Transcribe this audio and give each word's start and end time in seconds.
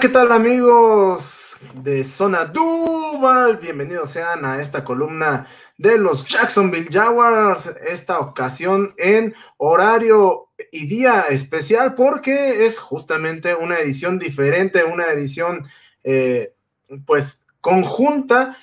¿qué 0.00 0.08
tal 0.08 0.32
amigos 0.32 1.54
de 1.74 2.02
Zona 2.02 2.46
Duval? 2.46 3.58
Bienvenidos 3.58 4.10
sean 4.10 4.42
a 4.46 4.62
esta 4.62 4.84
columna 4.84 5.46
de 5.76 5.98
los 5.98 6.26
Jacksonville 6.26 6.88
Jaguars, 6.90 7.70
esta 7.86 8.18
ocasión 8.18 8.94
en 8.96 9.34
horario 9.58 10.48
y 10.70 10.86
día 10.86 11.26
especial 11.28 11.94
porque 11.94 12.64
es 12.64 12.78
justamente 12.78 13.54
una 13.54 13.80
edición 13.80 14.18
diferente, 14.18 14.82
una 14.82 15.08
edición 15.08 15.66
eh, 16.04 16.54
pues 17.04 17.44
conjunta 17.60 18.56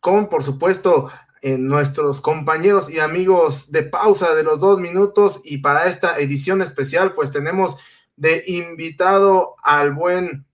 con 0.00 0.28
por 0.28 0.42
supuesto 0.42 1.12
nuestros 1.42 2.20
compañeros 2.20 2.90
y 2.90 2.98
amigos 2.98 3.70
de 3.70 3.84
pausa 3.84 4.34
de 4.34 4.42
los 4.42 4.58
dos 4.60 4.80
minutos 4.80 5.40
y 5.44 5.58
para 5.58 5.86
esta 5.86 6.18
edición 6.18 6.60
especial 6.60 7.14
pues 7.14 7.30
tenemos 7.30 7.76
de 8.16 8.42
invitado 8.48 9.54
al 9.62 9.92
buen 9.92 10.44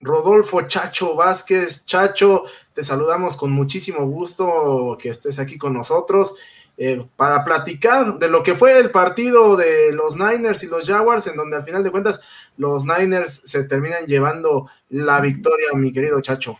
Rodolfo 0.00 0.62
Chacho 0.62 1.14
Vázquez. 1.14 1.84
Chacho, 1.86 2.44
te 2.72 2.82
saludamos 2.84 3.36
con 3.36 3.52
muchísimo 3.52 4.06
gusto 4.06 4.96
que 5.00 5.10
estés 5.10 5.38
aquí 5.38 5.58
con 5.58 5.74
nosotros 5.74 6.34
eh, 6.82 7.04
para 7.16 7.44
platicar 7.44 8.18
de 8.18 8.28
lo 8.28 8.42
que 8.42 8.54
fue 8.54 8.78
el 8.78 8.90
partido 8.90 9.54
de 9.56 9.92
los 9.92 10.16
Niners 10.16 10.62
y 10.62 10.66
los 10.66 10.86
Jaguars, 10.86 11.26
en 11.26 11.36
donde 11.36 11.56
al 11.56 11.64
final 11.64 11.84
de 11.84 11.90
cuentas 11.90 12.20
los 12.56 12.84
Niners 12.84 13.42
se 13.44 13.64
terminan 13.64 14.06
llevando 14.06 14.66
la 14.88 15.20
victoria, 15.20 15.68
mi 15.74 15.92
querido 15.92 16.20
Chacho. 16.22 16.56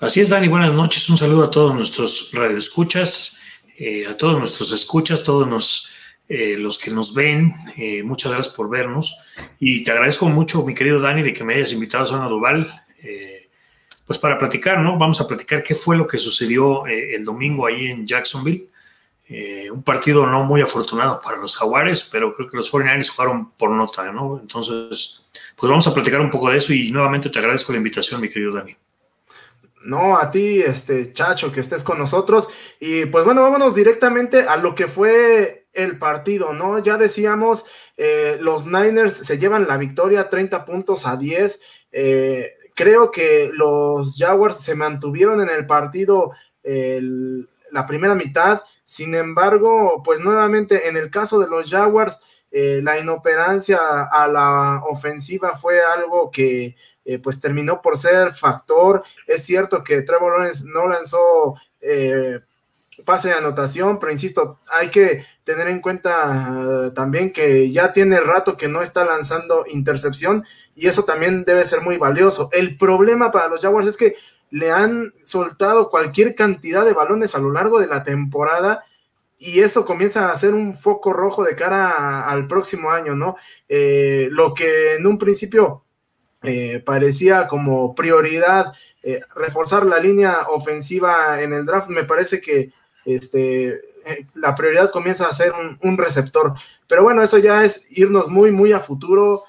Así 0.00 0.20
es, 0.20 0.28
Dani, 0.28 0.48
buenas 0.48 0.72
noches. 0.72 1.08
Un 1.08 1.16
saludo 1.16 1.44
a 1.44 1.50
todos 1.52 1.72
nuestros 1.72 2.30
radioescuchas, 2.32 3.42
eh, 3.78 4.06
a 4.08 4.16
todos 4.16 4.38
nuestros 4.40 4.72
escuchas, 4.72 5.22
todos 5.22 5.48
los 5.48 5.93
eh, 6.26 6.56
los 6.56 6.78
que 6.78 6.90
nos 6.90 7.12
ven, 7.12 7.52
eh, 7.76 8.02
muchas 8.02 8.32
gracias 8.32 8.54
por 8.54 8.70
vernos 8.70 9.18
y 9.60 9.84
te 9.84 9.90
agradezco 9.90 10.26
mucho, 10.26 10.64
mi 10.64 10.74
querido 10.74 10.98
Dani, 10.98 11.22
de 11.22 11.34
que 11.34 11.44
me 11.44 11.54
hayas 11.54 11.72
invitado 11.72 12.04
a 12.04 12.06
Zona 12.06 12.28
Duval, 12.28 12.66
eh, 13.02 13.50
pues 14.06 14.18
para 14.18 14.38
platicar, 14.38 14.78
¿no? 14.80 14.96
Vamos 14.96 15.20
a 15.20 15.26
platicar 15.26 15.62
qué 15.62 15.74
fue 15.74 15.96
lo 15.96 16.06
que 16.06 16.16
sucedió 16.16 16.86
el 16.86 17.24
domingo 17.24 17.66
ahí 17.66 17.86
en 17.86 18.06
Jacksonville. 18.06 18.68
un 19.72 19.82
partido 19.82 20.26
no 20.26 20.44
muy 20.44 20.60
afortunado 20.60 21.20
para 21.22 21.38
los 21.38 21.56
Jaguares, 21.56 22.08
pero 22.10 22.34
creo 22.34 22.48
que 22.48 22.56
los 22.56 22.70
49ers 22.70 23.10
jugaron 23.10 23.50
por 23.52 23.70
nota, 23.70 24.12
¿no? 24.12 24.38
Entonces, 24.40 25.26
pues 25.56 25.70
vamos 25.70 25.86
a 25.86 25.94
platicar 25.94 26.20
un 26.20 26.30
poco 26.30 26.50
de 26.50 26.58
eso 26.58 26.72
y 26.72 26.90
nuevamente 26.90 27.30
te 27.30 27.38
agradezco 27.38 27.72
la 27.72 27.78
invitación, 27.78 28.20
mi 28.20 28.28
querido 28.28 28.52
Dani. 28.52 28.76
No, 29.84 30.16
a 30.16 30.30
ti, 30.30 30.62
este 30.62 31.12
Chacho, 31.12 31.52
que 31.52 31.60
estés 31.60 31.84
con 31.84 31.98
nosotros. 31.98 32.48
Y 32.80 33.04
pues 33.06 33.24
bueno, 33.24 33.42
vámonos 33.42 33.74
directamente 33.74 34.42
a 34.42 34.56
lo 34.56 34.74
que 34.74 34.88
fue 34.88 35.66
el 35.74 35.98
partido, 35.98 36.54
¿no? 36.54 36.78
Ya 36.78 36.96
decíamos, 36.96 37.66
eh, 37.96 38.38
los 38.40 38.66
Niners 38.66 39.14
se 39.14 39.38
llevan 39.38 39.68
la 39.68 39.76
victoria 39.76 40.30
30 40.30 40.64
puntos 40.64 41.06
a 41.06 41.16
10. 41.16 41.60
Eh, 41.92 42.54
creo 42.74 43.10
que 43.10 43.50
los 43.52 44.16
Jaguars 44.18 44.58
se 44.58 44.74
mantuvieron 44.74 45.40
en 45.40 45.50
el 45.50 45.66
partido 45.66 46.32
la 46.62 47.86
primera 47.86 48.14
mitad. 48.14 48.62
Sin 48.86 49.14
embargo, 49.14 50.02
pues 50.02 50.18
nuevamente 50.20 50.88
en 50.88 50.96
el 50.96 51.10
caso 51.10 51.38
de 51.38 51.46
los 51.46 51.68
Jaguars, 51.68 52.20
eh, 52.50 52.80
la 52.82 52.98
inoperancia 52.98 54.04
a 54.04 54.28
la 54.28 54.80
ofensiva 54.88 55.58
fue 55.58 55.80
algo 55.82 56.30
que 56.30 56.76
eh, 57.04 57.18
pues 57.18 57.40
terminó 57.40 57.82
por 57.82 57.98
ser 57.98 58.32
factor. 58.32 59.02
Es 59.26 59.44
cierto 59.44 59.84
que 59.84 60.02
Trevor 60.02 60.38
Lawrence 60.38 60.64
no 60.66 60.88
lanzó 60.88 61.54
eh, 61.80 62.40
pase 63.04 63.28
de 63.28 63.34
anotación, 63.34 63.98
pero 63.98 64.12
insisto, 64.12 64.58
hay 64.70 64.88
que 64.88 65.24
tener 65.42 65.68
en 65.68 65.80
cuenta 65.80 66.92
también 66.94 67.32
que 67.32 67.70
ya 67.70 67.92
tiene 67.92 68.20
rato 68.20 68.56
que 68.56 68.68
no 68.68 68.82
está 68.82 69.04
lanzando 69.04 69.64
intercepción 69.68 70.44
y 70.74 70.86
eso 70.86 71.04
también 71.04 71.44
debe 71.44 71.64
ser 71.64 71.80
muy 71.80 71.98
valioso. 71.98 72.48
El 72.52 72.76
problema 72.76 73.30
para 73.30 73.48
los 73.48 73.60
Jaguars 73.60 73.88
es 73.88 73.96
que 73.96 74.14
le 74.50 74.70
han 74.70 75.12
soltado 75.24 75.90
cualquier 75.90 76.34
cantidad 76.34 76.84
de 76.84 76.92
balones 76.92 77.34
a 77.34 77.40
lo 77.40 77.50
largo 77.50 77.80
de 77.80 77.88
la 77.88 78.04
temporada 78.04 78.84
y 79.38 79.60
eso 79.60 79.84
comienza 79.84 80.30
a 80.30 80.36
ser 80.36 80.54
un 80.54 80.74
foco 80.74 81.12
rojo 81.12 81.44
de 81.44 81.56
cara 81.56 82.28
al 82.28 82.46
próximo 82.46 82.90
año, 82.90 83.14
¿no? 83.14 83.36
Eh, 83.68 84.28
lo 84.30 84.54
que 84.54 84.94
en 84.94 85.06
un 85.06 85.18
principio 85.18 85.83
eh, 86.44 86.82
parecía 86.84 87.46
como 87.46 87.94
prioridad 87.94 88.72
eh, 89.02 89.20
reforzar 89.34 89.86
la 89.86 89.98
línea 89.98 90.46
ofensiva 90.48 91.40
en 91.40 91.52
el 91.52 91.64
draft. 91.64 91.88
Me 91.88 92.04
parece 92.04 92.40
que 92.40 92.72
este, 93.04 93.68
eh, 94.06 94.26
la 94.34 94.54
prioridad 94.54 94.90
comienza 94.90 95.28
a 95.28 95.32
ser 95.32 95.52
un, 95.80 95.98
receptor. 95.98 96.54
Pero 96.86 97.02
bueno, 97.02 97.22
eso 97.22 97.38
ya 97.38 97.64
es 97.64 97.86
irnos 97.90 98.28
muy, 98.28 98.50
muy 98.50 98.72
a 98.72 98.80
futuro. 98.80 99.44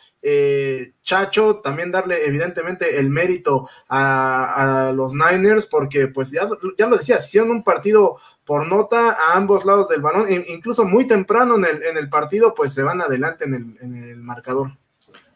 Chacho, 1.04 1.58
también 1.58 1.92
darle 1.92 2.26
evidentemente 2.26 2.98
el 2.98 3.12
mérito 3.12 3.70
a, 3.88 4.92
los 4.96 5.14
Niners, 5.14 5.68
porque 5.68 6.08
pues 6.08 6.32
ya, 6.32 6.50
ya 6.80 6.88
lo 6.88 6.98
decía, 6.98 7.18
hicieron 7.18 7.52
un 7.52 7.64
partido 7.64 8.18
por 8.44 8.68
nota 8.68 9.12
a 9.12 9.36
ambos 9.36 9.66
lados 9.66 9.88
del 9.88 10.02
balón, 10.02 10.26
e 10.28 10.46
incluso 10.48 10.84
muy 10.84 11.06
temprano 11.06 11.58
en 11.58 11.66
el, 11.66 11.84
en 11.84 11.98
el 11.98 12.10
partido, 12.10 12.56
pues 12.56 12.74
se 12.74 12.82
van 12.82 13.02
adelante 13.02 13.46
en 13.46 13.54
el, 13.54 13.78
en 13.82 14.04
el 14.04 14.18
marcador. 14.18 14.72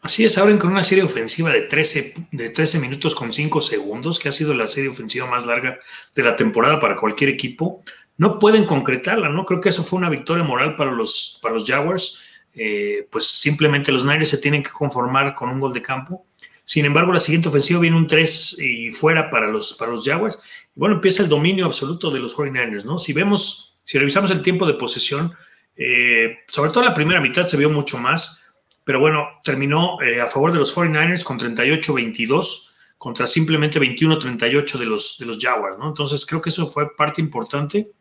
Así 0.02 0.24
es, 0.24 0.38
abren 0.38 0.58
con 0.58 0.72
una 0.72 0.84
serie 0.84 1.04
ofensiva 1.04 1.52
de 1.52 1.62
13, 1.62 2.14
de 2.32 2.50
13 2.50 2.80
minutos 2.80 3.14
con 3.14 3.34
5 3.34 3.62
segundos, 3.62 4.18
que 4.18 4.30
ha 4.30 4.32
sido 4.32 4.54
la 4.54 4.68
serie 4.68 4.90
ofensiva 4.90 5.28
más 5.28 5.46
larga 5.46 5.78
de 6.16 6.24
la 6.24 6.38
temporada 6.38 6.80
para 6.80 6.96
cualquier 6.96 7.30
equipo. 7.30 7.84
No 8.18 8.40
pueden 8.40 8.66
concretarla, 8.66 9.30
¿no? 9.30 9.46
Creo 9.46 9.60
que 9.60 9.70
eso 9.70 9.84
fue 9.84 10.00
una 10.00 10.10
victoria 10.10 10.44
moral 10.44 10.76
para 10.78 10.92
los, 10.92 11.40
para 11.42 11.56
los 11.56 11.66
Jaguars. 11.66 12.22
Eh, 12.56 13.08
pues 13.12 13.26
simplemente 13.26 13.92
los 13.92 14.06
Niners 14.06 14.30
se 14.30 14.38
tienen 14.38 14.64
que 14.64 14.70
conformar 14.70 15.36
con 15.36 15.50
un 15.50 15.60
gol 15.60 15.74
de 15.74 15.82
campo. 15.82 16.26
Sin 16.64 16.86
embargo, 16.86 17.12
la 17.12 17.20
siguiente 17.20 17.50
ofensiva 17.50 17.80
viene 17.81 17.98
un 17.98 18.08
3 18.08 18.60
y 18.60 18.92
fuera 18.92 19.30
para 19.30 19.48
los, 19.48 19.74
para 19.74 19.92
los 19.92 20.06
Jaguars. 20.06 20.40
Y 20.76 20.80
bueno, 20.80 20.96
empieza 20.96 21.24
el 21.24 21.30
dominio 21.30 21.66
absoluto 21.66 22.10
de 22.10 22.20
los 22.20 22.36
49ers, 22.36 22.86
¿no? 22.86 23.00
Si 23.00 23.12
vemos, 23.12 23.80
si 23.84 23.98
revisamos 23.98 24.31
el 24.31 24.42
tiempo 24.44 24.66
de 24.66 24.76
posesión, 24.76 25.34
eh, 25.76 26.38
sobre 26.48 26.72
todo 26.72 26.84
la 26.84 26.94
primera 26.94 27.20
mitad 27.20 27.48
se 27.48 27.58
vio 27.58 27.70
mucho 27.70 27.98
más 27.98 28.49
pero 28.89 29.00
bueno, 29.00 29.27
terminó 29.44 30.01
eh, 30.01 30.19
a 30.19 30.25
favor 30.25 30.51
de 30.51 30.57
los 30.57 30.75
49ers 30.75 31.24
con 31.24 31.38
38-22 31.38 32.74
contra 32.97 33.27
simplemente 33.27 33.80
21-38 33.80 34.80
de 34.80 34.86
los, 34.88 35.19
de 35.19 35.27
los 35.27 35.38
Jaguars, 35.38 35.77
¿no? 35.77 35.89
Entonces 35.89 36.25
creo 36.25 36.41
que 36.41 36.50
eso 36.50 36.65
fue 36.65 36.95
parte 36.95 37.21
importante. 37.21 37.91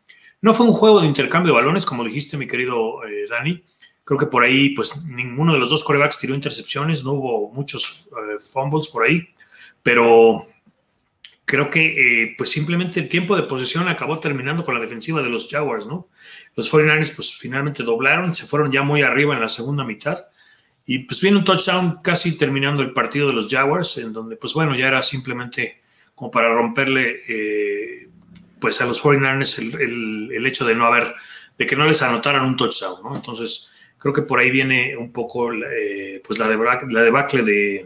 No 0.41 0.51
fue 0.51 0.65
un 0.65 0.71
juego 0.71 0.99
de 0.99 1.05
intercambio 1.05 1.53
de 1.53 1.59
balones, 1.59 1.85
como 1.85 2.03
dijiste, 2.03 2.37
mi 2.37 2.47
querido 2.47 3.03
eh, 3.03 3.27
Dani. 3.29 3.63
Creo 4.03 4.17
que 4.17 4.25
por 4.25 4.41
ahí, 4.41 4.71
pues 4.71 5.05
ninguno 5.05 5.53
de 5.53 5.59
los 5.59 5.69
dos 5.69 5.83
corebacks 5.83 6.17
tiró 6.17 6.33
intercepciones, 6.33 7.03
no 7.03 7.11
hubo 7.11 7.51
muchos 7.51 8.07
eh, 8.07 8.39
fumbles 8.39 8.87
por 8.87 9.03
ahí, 9.03 9.27
pero 9.83 10.47
creo 11.45 11.69
que 11.69 12.33
pues 12.35 12.49
simplemente 12.49 12.99
el 12.99 13.09
tiempo 13.09 13.35
de 13.35 13.43
posesión 13.43 13.87
acabó 13.87 14.19
terminando 14.19 14.65
con 14.65 14.73
la 14.73 14.81
defensiva 14.81 15.21
de 15.21 15.29
los 15.29 15.47
Jaguars, 15.51 15.85
¿no? 15.85 16.07
Los 16.55 16.73
49ers 16.73 17.15
pues 17.15 17.37
finalmente 17.37 17.83
doblaron, 17.83 18.33
se 18.33 18.47
fueron 18.47 18.71
ya 18.71 18.81
muy 18.81 19.03
arriba 19.03 19.35
en 19.35 19.41
la 19.41 19.49
segunda 19.49 19.83
mitad 19.83 20.25
y 20.91 20.97
pues 21.03 21.21
viene 21.21 21.37
un 21.37 21.43
touchdown 21.43 21.99
casi 22.01 22.35
terminando 22.35 22.81
el 22.81 22.93
partido 22.93 23.27
de 23.27 23.33
los 23.33 23.47
Jaguars, 23.47 23.99
en 23.99 24.11
donde 24.11 24.37
pues 24.37 24.55
bueno, 24.55 24.75
ya 24.75 24.87
era 24.87 25.03
simplemente 25.03 25.83
como 26.15 26.31
para 26.31 26.51
romperle 26.51 27.15
eh, 27.29 28.09
pues 28.59 28.81
a 28.81 28.87
los 28.87 28.99
49ers 28.99 29.79
el, 29.79 30.45
hecho 30.47 30.65
de 30.65 30.73
no 30.73 30.87
haber, 30.87 31.13
de 31.59 31.67
que 31.67 31.75
no 31.75 31.85
les 31.85 32.01
anotaran 32.01 32.43
un 32.43 32.57
touchdown. 32.57 33.15
Entonces 33.15 33.71
creo 33.99 34.15
que 34.15 34.23
por 34.23 34.39
ahí 34.39 34.49
viene 34.49 34.97
un 34.97 35.11
poco 35.11 35.53
eh, 35.53 36.23
pues 36.25 36.39
la, 36.39 36.47
debacle, 36.47 36.91
la 36.91 37.03
debacle 37.03 37.43
de, 37.43 37.85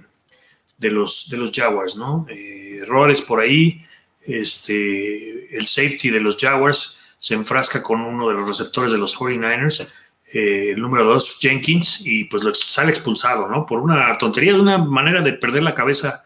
de, 0.78 0.90
los, 0.90 1.30
de 1.30 1.36
los 1.36 1.52
Jaguars, 1.52 1.98
¿no? 1.98 2.26
Eh, 2.30 2.80
errores 2.84 3.22
por 3.22 3.42
ahí, 3.42 3.86
este, 4.22 5.54
el 5.58 5.66
safety 5.66 6.10
de 6.10 6.22
los 6.22 6.38
Jaguars 6.38 7.04
se 7.18 7.34
enfrasca 7.34 7.84
con 7.84 8.00
uno 8.00 8.30
de 8.30 8.36
los 8.36 8.48
receptores 8.48 8.94
de 8.94 8.98
los 8.98 9.20
49ers 9.20 9.90
eh, 10.34 10.72
el 10.72 10.82
número 10.82 11.04
dos, 11.04 11.38
Jenkins, 11.40 12.08
y 12.08 12.24
pues 12.24 12.42
lo 12.44 12.56
sale 12.56 12.90
expulsado, 12.90 13.48
¿no? 13.48 13.68
Por 13.68 13.82
una 13.82 14.18
tontería, 14.18 14.54
de 14.54 14.60
una 14.60 14.80
manera 14.80 15.22
de 15.22 15.34
perder 15.34 15.62
la 15.62 15.74
cabeza, 15.74 16.26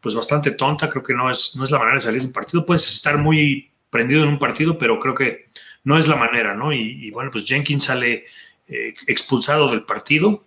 pues 0.00 0.14
bastante 0.14 0.52
tonta, 0.52 0.88
creo 0.88 1.02
que 1.02 1.14
no 1.14 1.28
es, 1.28 1.56
no 1.56 1.64
es 1.64 1.72
la 1.72 1.78
manera 1.80 1.96
de 1.96 2.00
salir 2.00 2.22
del 2.22 2.30
partido. 2.30 2.64
Puedes 2.64 2.88
estar 2.88 3.18
muy 3.18 3.72
prendido 3.90 4.22
en 4.22 4.28
un 4.28 4.38
partido, 4.38 4.78
pero 4.78 5.00
creo 5.00 5.14
que 5.14 5.48
no 5.82 5.98
es 5.98 6.06
la 6.06 6.14
manera, 6.14 6.54
¿no? 6.54 6.72
Y, 6.72 7.10
bueno, 7.10 7.32
pues 7.32 7.44
Jenkins 7.44 7.84
sale 7.84 8.26
eh, 8.68 8.94
expulsado 9.08 9.68
del 9.68 9.82
partido. 9.82 10.44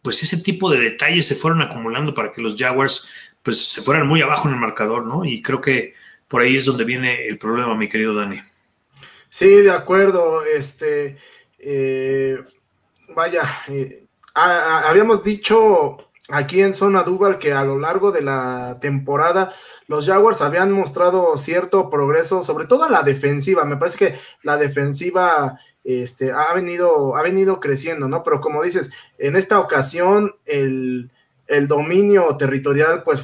Pues 0.00 0.22
ese 0.22 0.38
tipo 0.38 0.70
de 0.70 0.80
detalles 0.80 1.26
se 1.26 1.34
fueron 1.34 1.60
acumulando 1.60 2.14
para 2.14 2.32
que 2.32 2.40
los 2.40 2.56
Jaguars 2.56 3.10
pues 3.42 3.62
se 3.62 3.82
fueran 3.82 4.06
muy 4.06 4.22
abajo 4.22 4.48
en 4.48 4.54
el 4.54 4.60
marcador, 4.60 5.06
¿no? 5.06 5.26
Y 5.26 5.42
creo 5.42 5.60
que 5.60 5.94
por 6.28 6.40
ahí 6.40 6.56
es 6.56 6.64
donde 6.64 6.84
viene 6.84 7.26
el 7.26 7.36
problema, 7.36 7.76
mi 7.76 7.88
querido 7.88 8.14
Dani. 8.14 8.40
Sí, 9.28 9.48
de 9.48 9.70
acuerdo. 9.70 10.44
Este, 10.44 11.18
eh, 11.64 12.38
vaya, 13.14 13.42
eh, 13.68 14.04
habíamos 14.34 15.24
dicho 15.24 15.98
aquí 16.28 16.60
en 16.60 16.74
Zona 16.74 17.02
Duval 17.02 17.38
que 17.38 17.52
a 17.52 17.64
lo 17.64 17.78
largo 17.78 18.12
de 18.12 18.22
la 18.22 18.78
temporada 18.80 19.52
los 19.86 20.06
Jaguars 20.06 20.40
habían 20.40 20.72
mostrado 20.72 21.36
cierto 21.36 21.90
progreso, 21.90 22.42
sobre 22.42 22.66
todo 22.66 22.86
en 22.86 22.92
la 22.92 23.02
defensiva. 23.02 23.64
Me 23.64 23.76
parece 23.76 23.98
que 23.98 24.18
la 24.42 24.56
defensiva 24.56 25.58
este, 25.84 26.32
ha, 26.32 26.52
venido, 26.54 27.16
ha 27.16 27.22
venido 27.22 27.60
creciendo, 27.60 28.08
¿no? 28.08 28.22
Pero 28.22 28.40
como 28.40 28.62
dices, 28.62 28.90
en 29.18 29.36
esta 29.36 29.58
ocasión 29.60 30.34
el, 30.46 31.10
el 31.46 31.68
dominio 31.68 32.36
territorial 32.36 33.02
pues 33.02 33.20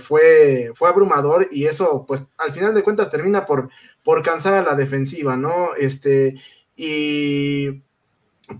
fue, 0.00 0.70
fue 0.74 0.88
abrumador 0.88 1.48
y 1.50 1.66
eso 1.66 2.04
pues 2.06 2.24
al 2.36 2.52
final 2.52 2.74
de 2.74 2.82
cuentas 2.82 3.10
termina 3.10 3.44
por, 3.44 3.68
por 4.02 4.22
cansar 4.22 4.54
a 4.54 4.62
la 4.62 4.74
defensiva, 4.74 5.36
¿no? 5.36 5.74
Este, 5.76 6.36
y 6.80 7.82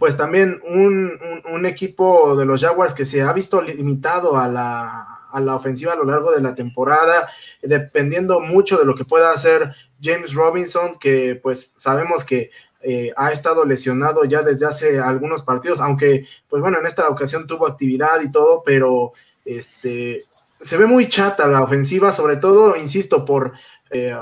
pues 0.01 0.17
también 0.17 0.61
un, 0.65 1.65
equipo 1.65 2.37
de 2.37 2.45
los 2.45 2.61
Jaguars 2.61 2.93
que 2.93 3.05
se 3.05 3.23
ha 3.23 3.33
visto 3.33 3.63
limitado 3.63 4.37
a 4.37 4.49
la, 4.49 5.21
a 5.31 5.41
la, 5.41 5.55
ofensiva 5.55 5.93
a 5.93 5.97
lo 5.97 6.05
largo 6.05 6.33
de 6.33 6.41
la 6.41 6.55
temporada, 6.55 7.29
dependiendo 7.63 8.41
mucho 8.41 8.77
de 8.77 8.85
lo 8.85 8.97
que 8.97 9.05
pueda 9.05 9.31
hacer 9.31 9.73
James 10.03 10.35
Robinson, 10.35 10.99
que 10.99 11.39
pues 11.41 11.75
sabemos 11.77 12.25
que 12.25 12.51
eh, 12.81 13.13
ha 13.17 13.31
estado 13.31 13.65
lesionado 13.65 14.25
ya 14.25 14.43
desde 14.43 14.67
hace 14.67 14.99
algunos 14.99 15.43
partidos, 15.43 15.81
aunque 15.81 16.27
pues 16.49 16.61
bueno, 16.61 16.79
en 16.79 16.87
esta 16.87 17.09
ocasión 17.09 17.47
tuvo 17.47 17.69
actividad 17.69 18.21
y 18.21 18.33
todo, 18.33 18.63
pero 18.65 19.13
este, 19.45 20.25
se 20.61 20.77
ve 20.77 20.87
muy 20.87 21.09
chata 21.09 21.47
la 21.47 21.63
ofensiva, 21.63 22.11
sobre 22.11 22.37
todo, 22.37 22.77
insisto, 22.77 23.25
por, 23.25 23.53
eh, 23.91 24.17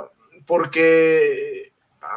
porque 0.47 1.66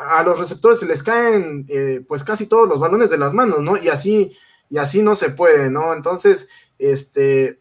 a 0.07 0.23
los 0.23 0.39
receptores 0.39 0.79
se 0.79 0.85
les 0.85 1.03
caen 1.03 1.65
eh, 1.67 2.03
pues 2.07 2.23
casi 2.23 2.47
todos 2.47 2.67
los 2.67 2.79
balones 2.79 3.09
de 3.09 3.17
las 3.17 3.33
manos, 3.33 3.59
¿no? 3.59 3.77
Y 3.77 3.89
así, 3.89 4.35
y 4.69 4.77
así 4.77 5.01
no 5.01 5.15
se 5.15 5.29
puede, 5.29 5.69
¿no? 5.69 5.93
Entonces, 5.93 6.49
este, 6.77 7.59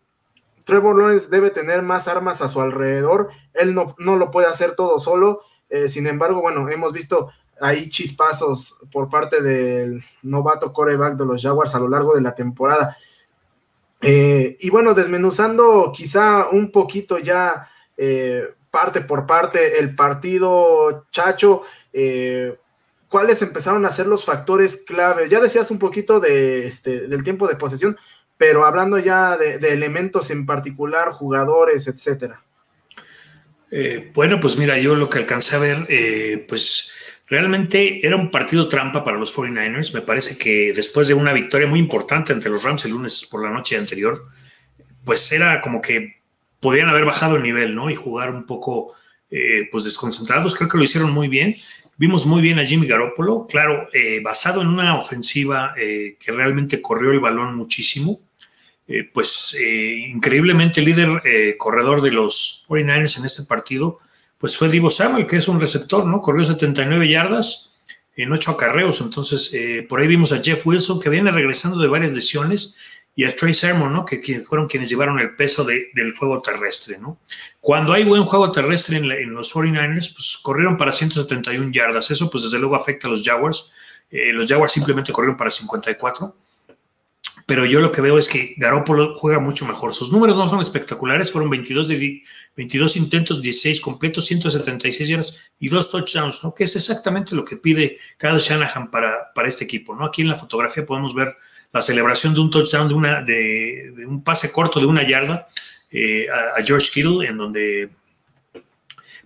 Trevor 0.64 0.96
Lawrence 0.96 1.28
debe 1.28 1.50
tener 1.50 1.82
más 1.82 2.06
armas 2.06 2.40
a 2.40 2.48
su 2.48 2.60
alrededor, 2.60 3.30
él 3.54 3.74
no, 3.74 3.94
no 3.98 4.16
lo 4.16 4.30
puede 4.30 4.46
hacer 4.46 4.76
todo 4.76 4.98
solo, 4.98 5.40
eh, 5.68 5.88
sin 5.88 6.06
embargo, 6.06 6.40
bueno, 6.40 6.68
hemos 6.68 6.92
visto 6.92 7.30
ahí 7.60 7.88
chispazos 7.88 8.78
por 8.92 9.08
parte 9.08 9.42
del 9.42 10.02
novato 10.22 10.72
coreback 10.72 11.16
de 11.16 11.26
los 11.26 11.42
Jaguars 11.42 11.74
a 11.74 11.80
lo 11.80 11.88
largo 11.88 12.14
de 12.14 12.20
la 12.20 12.34
temporada. 12.34 12.96
Eh, 14.00 14.56
y 14.60 14.70
bueno, 14.70 14.94
desmenuzando 14.94 15.92
quizá 15.92 16.48
un 16.50 16.70
poquito 16.70 17.18
ya 17.18 17.68
parte 18.70 19.00
por 19.00 19.26
parte 19.26 19.80
el 19.80 19.94
partido, 19.94 21.06
Chacho, 21.10 21.62
eh, 21.92 22.56
cuáles 23.08 23.42
empezaron 23.42 23.84
a 23.84 23.90
ser 23.90 24.06
los 24.06 24.24
factores 24.24 24.84
clave. 24.86 25.28
Ya 25.28 25.40
decías 25.40 25.70
un 25.70 25.78
poquito 25.78 26.20
de, 26.20 26.66
este, 26.66 27.08
del 27.08 27.22
tiempo 27.22 27.48
de 27.48 27.56
posesión, 27.56 27.96
pero 28.36 28.64
hablando 28.64 28.98
ya 28.98 29.36
de, 29.36 29.56
elementos 29.56 30.30
en 30.30 30.46
particular, 30.46 31.08
jugadores, 31.08 31.86
etcétera. 31.88 32.42
Eh, 33.70 34.10
bueno, 34.14 34.40
pues 34.40 34.56
mira, 34.56 34.78
yo 34.78 34.94
lo 34.94 35.10
que 35.10 35.18
alcancé 35.18 35.56
a 35.56 35.58
ver, 35.58 35.86
eh, 35.88 36.46
pues 36.48 36.92
realmente 37.28 38.06
era 38.06 38.16
un 38.16 38.30
partido 38.30 38.68
trampa 38.68 39.04
para 39.04 39.18
los 39.18 39.36
49ers. 39.36 39.92
Me 39.92 40.00
parece 40.00 40.38
que 40.38 40.72
después 40.74 41.08
de 41.08 41.14
una 41.14 41.32
victoria 41.32 41.66
muy 41.66 41.80
importante 41.80 42.32
ante 42.32 42.48
los 42.48 42.62
Rams 42.62 42.84
el 42.84 42.92
lunes 42.92 43.26
por 43.30 43.42
la 43.42 43.50
noche 43.50 43.76
anterior, 43.76 44.24
pues 45.04 45.30
era 45.32 45.60
como 45.60 45.82
que 45.82 46.22
podían 46.60 46.88
haber 46.88 47.04
bajado 47.04 47.36
el 47.36 47.42
nivel, 47.42 47.74
¿no? 47.74 47.90
Y 47.90 47.94
jugar 47.94 48.30
un 48.30 48.46
poco, 48.46 48.94
pues 49.70 49.84
desconcentrados. 49.84 50.54
Creo 50.54 50.68
que 50.68 50.78
lo 50.78 50.84
hicieron 50.84 51.12
muy 51.12 51.28
bien. 51.28 51.54
Vimos 51.98 52.26
muy 52.26 52.40
bien 52.40 52.60
a 52.60 52.64
Jimmy 52.64 52.86
Garoppolo, 52.86 53.44
claro, 53.48 53.88
eh, 53.92 54.20
basado 54.22 54.62
en 54.62 54.68
una 54.68 54.96
ofensiva 54.96 55.74
eh, 55.76 56.16
que 56.20 56.30
realmente 56.30 56.80
corrió 56.80 57.10
el 57.10 57.18
balón 57.18 57.56
muchísimo. 57.56 58.20
Eh, 58.86 59.02
pues 59.12 59.54
increíblemente 59.60 60.80
el 60.80 60.86
líder 60.86 61.56
corredor 61.58 62.00
de 62.00 62.12
los 62.12 62.64
49ers 62.68 63.18
en 63.18 63.24
este 63.26 63.42
partido, 63.42 63.98
pues 64.38 64.56
fue 64.56 64.70
Divo 64.70 64.90
Samuel, 64.90 65.26
que 65.26 65.36
es 65.36 65.48
un 65.48 65.60
receptor, 65.60 66.06
¿no? 66.06 66.22
Corrió 66.22 66.44
79 66.44 67.08
yardas 67.08 67.80
en 68.16 68.32
8 68.32 68.52
acarreos. 68.52 69.00
Entonces, 69.00 69.52
por 69.88 70.00
ahí 70.00 70.06
vimos 70.06 70.32
a 70.32 70.40
Jeff 70.40 70.64
Wilson, 70.66 71.00
que 71.00 71.10
viene 71.10 71.32
regresando 71.32 71.78
de 71.78 71.88
varias 71.88 72.12
lesiones 72.12 72.76
y 73.18 73.24
a 73.24 73.34
Trey 73.34 73.52
Sermon, 73.52 73.92
¿no? 73.92 74.06
Que, 74.06 74.44
fueron 74.46 74.68
quienes 74.68 74.88
llevaron 74.90 75.18
el 75.18 75.34
peso 75.34 75.64
del 75.64 76.16
juego 76.16 76.40
terrestre, 76.40 76.98
¿no? 77.00 77.18
Cuando 77.60 77.92
hay 77.92 78.04
buen 78.04 78.22
juego 78.22 78.52
terrestre 78.52 78.98
en, 78.98 79.34
los 79.34 79.52
49ers, 79.52 80.14
pues 80.14 80.38
corrieron 80.40 80.76
para 80.76 80.92
171 80.92 81.72
yardas. 81.72 82.12
Eso, 82.12 82.30
pues 82.30 82.44
desde 82.44 82.60
luego 82.60 82.76
afecta 82.76 83.08
a 83.08 83.10
los 83.10 83.24
Jaguars. 83.24 83.72
Eh, 84.08 84.32
los 84.32 84.46
Jaguars 84.46 84.70
simplemente 84.70 85.12
corrieron 85.12 85.36
para 85.36 85.50
54. 85.50 86.32
Pero 87.44 87.66
yo 87.66 87.80
lo 87.80 87.90
que 87.90 88.02
veo 88.02 88.18
es 88.18 88.28
que 88.28 88.54
Garoppolo 88.56 89.12
juega 89.14 89.40
mucho 89.40 89.66
mejor. 89.66 89.92
Sus 89.92 90.12
números 90.12 90.36
no 90.36 90.48
son 90.48 90.60
espectaculares. 90.60 91.32
Fueron 91.32 91.50
22, 91.50 91.88
de, 91.88 92.22
22 92.56 92.96
intentos, 92.98 93.42
16 93.42 93.80
completos, 93.80 94.26
176 94.26 95.08
yardas 95.08 95.40
y 95.58 95.68
dos 95.68 95.90
touchdowns, 95.90 96.44
¿no? 96.44 96.54
Que 96.54 96.62
es 96.62 96.76
exactamente 96.76 97.34
lo 97.34 97.44
que 97.44 97.56
pide 97.56 97.98
Kyle 98.16 98.38
Shanahan 98.38 98.92
para, 98.92 99.32
para 99.34 99.48
este 99.48 99.64
equipo, 99.64 99.96
¿no? 99.96 100.04
Aquí 100.04 100.22
en 100.22 100.28
la 100.28 100.36
fotografía 100.36 100.86
podemos 100.86 101.16
ver 101.16 101.36
la 101.72 101.82
celebración 101.82 102.34
de 102.34 102.40
un 102.40 102.50
touchdown, 102.50 102.88
de, 102.88 102.94
una, 102.94 103.22
de, 103.22 103.92
un 104.06 104.22
pase 104.22 104.50
corto 104.50 104.80
de 104.80 104.86
una 104.86 105.06
yarda 105.06 105.48
eh, 105.90 106.26
a, 106.56 106.62
George 106.64 106.90
Kittle, 106.92 107.26
en 107.26 107.36
donde 107.36 107.90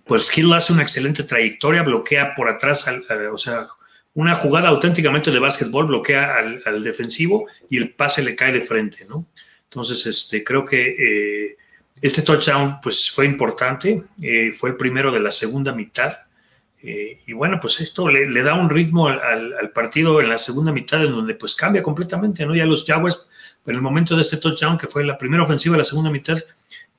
pues 0.05 0.29
Kittle 0.29 0.55
hace 0.55 0.73
una 0.73 0.81
excelente 0.81 1.23
trayectoria, 1.23 1.81
bloquea 1.81 2.35
por 2.35 2.49
atrás, 2.49 2.89
o 3.31 3.37
sea, 3.37 3.67
una 4.13 4.35
jugada 4.35 4.69
auténticamente 4.69 5.31
de 5.31 5.39
básquetbol, 5.39 5.87
bloquea 5.87 6.35
al, 6.65 6.83
defensivo 6.83 7.47
y 7.69 7.77
el 7.77 7.93
pase 7.93 8.21
le 8.21 8.35
cae 8.35 8.51
de 8.51 8.61
frente, 8.61 9.05
¿no? 9.07 9.25
Entonces, 9.63 10.05
este, 10.05 10.43
creo 10.43 10.65
que 10.65 10.87
eh, 10.87 11.57
este 12.01 12.21
touchdown 12.21 12.79
pues 12.81 13.09
fue 13.09 13.25
importante, 13.25 14.03
eh, 14.21 14.51
fue 14.51 14.71
el 14.71 14.75
primero 14.75 15.11
de 15.11 15.21
la 15.21 15.31
segunda 15.31 15.73
mitad 15.73 16.13
eh, 16.85 17.21
y 17.25 17.31
bueno, 17.31 17.59
pues 17.61 17.79
esto 17.79 18.09
le, 18.09 18.43
da 18.43 18.55
un 18.55 18.69
ritmo 18.69 19.07
al, 19.07 19.71
partido 19.73 20.19
en 20.19 20.27
la 20.27 20.37
segunda 20.37 20.73
mitad, 20.73 21.03
en 21.03 21.11
donde 21.11 21.33
pues 21.33 21.55
cambia 21.55 21.81
completamente, 21.81 22.45
¿no? 22.45 22.53
Ya 22.53 22.65
los 22.65 22.83
Jaguars, 22.85 23.25
en 23.65 23.75
el 23.75 23.81
momento 23.81 24.15
de 24.15 24.21
este 24.21 24.35
touchdown, 24.35 24.77
que 24.77 24.87
fue 24.87 25.05
la 25.05 25.17
primera 25.17 25.43
ofensiva 25.43 25.73
de 25.73 25.77
la 25.77 25.85
segunda 25.85 26.11
mitad, 26.11 26.37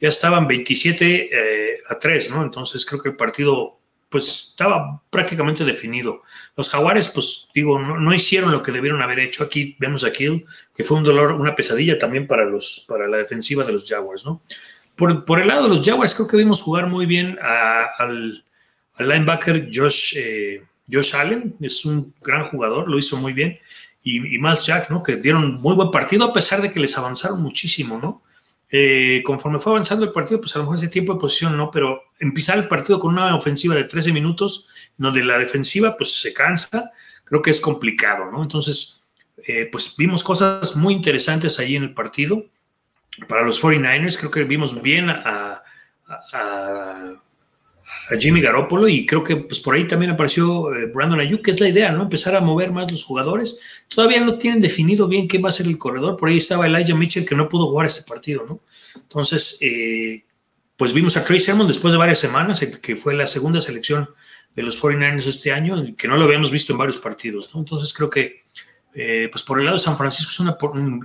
ya 0.01 0.09
estaban 0.09 0.47
27 0.49 1.29
eh, 1.31 1.79
a 1.91 1.99
3, 1.99 2.31
¿no? 2.31 2.43
Entonces 2.43 2.87
creo 2.87 3.03
que 3.03 3.11
el 3.11 3.17
partido 3.17 3.79
pues 4.09 4.51
estaba 4.51 5.03
prácticamente 5.11 5.65
definido. 5.65 6.23
Los 6.57 6.71
Jaguares, 6.71 7.09
pues 7.09 7.49
digo, 7.53 7.79
no, 7.79 8.15
hicieron 8.15 8.53
lo 8.53 8.63
que 8.63 8.73
debieron 8.73 9.03
haber 9.03 9.19
hecho. 9.19 9.45
Aquí 9.45 9.77
vemos 9.81 10.05
a 10.05 10.13
Kill, 10.13 10.47
que 10.75 10.85
fue 10.85 10.97
un 10.97 11.05
dolor, 11.05 11.33
una 11.33 11.55
pesadilla 11.57 11.99
también 11.99 12.27
para, 12.27 12.45
los, 12.45 12.85
para 12.89 13.07
la 13.09 13.19
defensiva 13.19 13.65
de 13.65 13.73
los 13.73 13.87
Jaguars, 13.87 14.25
¿no? 14.25 14.41
Por, 14.97 15.25
por 15.25 15.41
el 15.41 15.49
lado 15.49 15.65
de 15.65 15.71
los 15.71 15.85
Jaguars, 15.85 16.15
creo 16.15 16.29
que 16.29 16.37
vimos 16.37 16.63
jugar 16.63 16.87
muy 16.87 17.07
bien 17.07 17.37
al, 17.99 18.44
al 18.97 19.09
linebacker 19.09 19.69
Josh, 19.73 20.15
eh, 20.17 20.63
Josh 20.91 21.15
Allen, 21.15 21.55
es 21.61 21.85
un 21.85 22.15
gran 22.23 22.45
jugador, 22.45 22.89
lo 22.89 22.99
hizo 22.99 23.17
muy 23.17 23.33
bien. 23.33 23.59
Y, 24.07 24.39
más 24.39 24.67
Jack, 24.67 24.91
¿no? 24.91 25.03
Que 25.03 25.17
dieron 25.17 25.63
muy 25.63 25.75
buen 25.75 25.91
partido 25.91 26.25
a 26.25 26.33
pesar 26.35 26.61
de 26.61 26.71
que 26.71 26.79
les 26.79 26.97
avanzaron 26.99 27.43
muchísimo, 27.43 27.99
¿no? 27.99 28.23
Eh, 28.71 29.23
conforme 29.25 29.59
fue 29.59 29.73
avanzando 29.73 30.05
el 30.05 30.13
partido, 30.13 30.41
pues 30.41 30.55
a 30.55 30.59
lo 30.59 30.65
mejor 30.65 30.77
ese 30.77 30.89
tiempo 30.89 31.15
de 31.15 31.21
posición 31.21 31.57
no, 31.57 31.71
pero 31.71 32.03
empezar 32.19 32.59
el 32.59 32.69
partido 32.69 33.01
con 33.01 33.15
una 33.15 33.35
ofensiva 33.35 33.75
de 33.75 33.85
13 33.85 34.13
minutos, 34.13 34.69
donde 34.99 35.25
la 35.25 35.39
defensiva 35.39 35.97
pues 35.97 36.21
se 36.21 36.35
cansa, 36.35 36.93
creo 37.25 37.41
que 37.41 37.51
es 37.51 37.63
complicado, 37.63 38.31
¿no? 38.31 38.43
Entonces, 38.43 39.09
eh, 39.47 39.71
pues 39.73 39.97
vimos 39.97 40.23
cosas 40.23 40.77
muy 40.77 40.93
interesantes 40.93 41.59
allí 41.59 41.77
en 41.77 41.85
el 41.85 41.95
partido. 41.95 42.45
Para 43.27 43.43
los 43.43 43.63
49ers, 43.63 44.19
creo 44.19 44.31
que 44.31 44.45
vimos 44.45 44.83
bien 44.83 45.09
a 45.09 45.63
Jimmy 48.19 48.41
Garoppolo 48.41 48.89
y 48.89 49.07
creo 49.07 49.23
que 49.23 49.37
pues 49.37 49.61
por 49.61 49.75
ahí 49.75 49.87
también 49.87 50.13
apareció 50.13 50.75
eh, 50.75 50.91
Brandon 50.95 51.21
Ayuk, 51.21 51.43
que 51.43 51.51
es 51.51 51.61
la 51.61 51.69
idea, 51.69 51.93
¿no? 51.93 52.03
Empezar 52.03 52.35
a 52.37 52.41
mover 52.41 52.71
más 52.71 52.91
los 52.91 53.05
jugadores. 53.05 53.61
Todavía 53.89 54.21
no 54.21 54.39
tienen 54.39 54.61
definido 54.61 55.07
bien 55.09 55.29
qué 55.29 55.39
va 55.39 55.51
a 55.51 55.53
ser 55.53 55.67
el 55.67 55.79
corredor. 55.79 56.17
Por 56.17 56.29
ahí 56.29 56.39
estaba 56.39 56.67
Elijah 56.67 56.95
Mitchell 56.95 57.27
que 57.27 57.35
no 57.35 57.49
pudo 57.49 57.67
jugar 57.67 57.87
este 57.87 58.03
partido, 58.03 58.45
¿no? 58.49 58.61
Entonces, 58.97 59.59
eh, 59.61 60.25
pues 60.77 60.93
vimos 60.93 61.17
a 61.17 61.25
Trey 61.25 61.41
Sermon 61.41 61.67
después 61.67 61.93
de 61.93 61.99
varias 61.99 62.19
semanas, 62.19 62.61
que 62.61 62.97
fue 62.97 63.15
la 63.15 63.27
segunda 63.27 63.61
selección 63.61 64.09
de 64.55 64.63
los 64.63 64.81
49ers 64.83 65.27
este 65.27 65.53
año, 65.53 65.83
que 65.97 66.09
no 66.09 66.17
lo 66.17 66.25
habíamos 66.25 66.51
visto 66.51 66.73
en 66.73 66.79
varios 66.79 66.99
partidos, 66.99 67.51
¿no? 67.55 67.61
Entonces 67.61 67.93
creo 67.93 68.11
que 68.11 68.45
eh, 68.95 69.29
pues 69.31 69.43
por 69.43 69.59
el 69.59 69.65
lado 69.65 69.77
de 69.77 69.83
San 69.83 69.97
Francisco 69.97 70.31
es 70.31 70.41
una, 70.41 70.57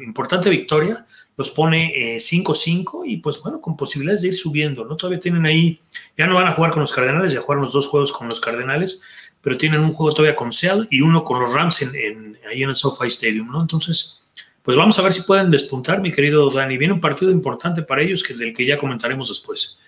importante 0.03 0.49
victoria, 0.49 1.05
los 1.39 1.49
pone 1.49 2.17
5-5 2.17 3.03
y 3.05 3.15
pues 3.17 3.41
bueno, 3.41 3.61
con 3.61 3.77
posibilidades 3.77 4.23
de 4.23 4.27
ir 4.27 4.35
subiendo, 4.35 4.83
¿no? 4.83 4.97
Todavía 4.97 5.21
tienen 5.21 5.45
ahí, 5.45 5.79
ya 6.17 6.27
no 6.27 6.35
van 6.35 6.47
a 6.47 6.51
jugar 6.51 6.71
con 6.71 6.81
los 6.81 6.91
Cardenales, 6.91 7.31
ya 7.31 7.39
jugaron 7.39 7.63
los 7.63 7.71
dos 7.71 7.87
juegos 7.87 8.11
con 8.11 8.27
los 8.27 8.41
Cardenales, 8.41 9.03
pero 9.39 9.57
tienen 9.57 9.79
un 9.79 9.93
juego 9.93 10.13
todavía 10.13 10.35
con 10.35 10.51
Seattle 10.51 10.87
y 10.91 10.99
uno 10.99 11.23
con 11.23 11.39
los 11.39 11.53
Rams 11.53 11.81
en, 11.81 12.37
ahí 12.51 12.63
en 12.63 12.69
el 12.69 12.75
SoFi 12.75 13.07
Stadium, 13.07 13.49
¿no? 13.49 13.61
Entonces, 13.61 14.25
pues 14.63 14.75
vamos 14.75 14.99
a 14.99 15.01
ver 15.01 15.13
si 15.13 15.21
pueden 15.21 15.49
despuntar, 15.49 16.01
mi 16.01 16.11
querido 16.11 16.51
Dani. 16.51 16.77
Viene 16.77 16.93
un 16.93 16.99
partido 16.99 17.31
importante 17.31 17.83
para 17.83 18.01
ellos 18.01 18.21
que, 18.21 18.33
del 18.33 18.53
que 18.53 18.65
ya 18.65 18.77
comentaremos 18.77 19.29
después. 19.29 19.79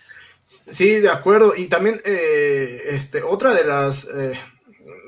Sí, 0.45 1.01
de 1.01 1.09
acuerdo. 1.09 1.53
Y 1.53 1.67
también 1.67 2.01
eh, 2.05 2.79
este, 2.91 3.23
otra 3.23 3.53
de 3.53 3.65
las, 3.65 4.05
eh, 4.05 4.39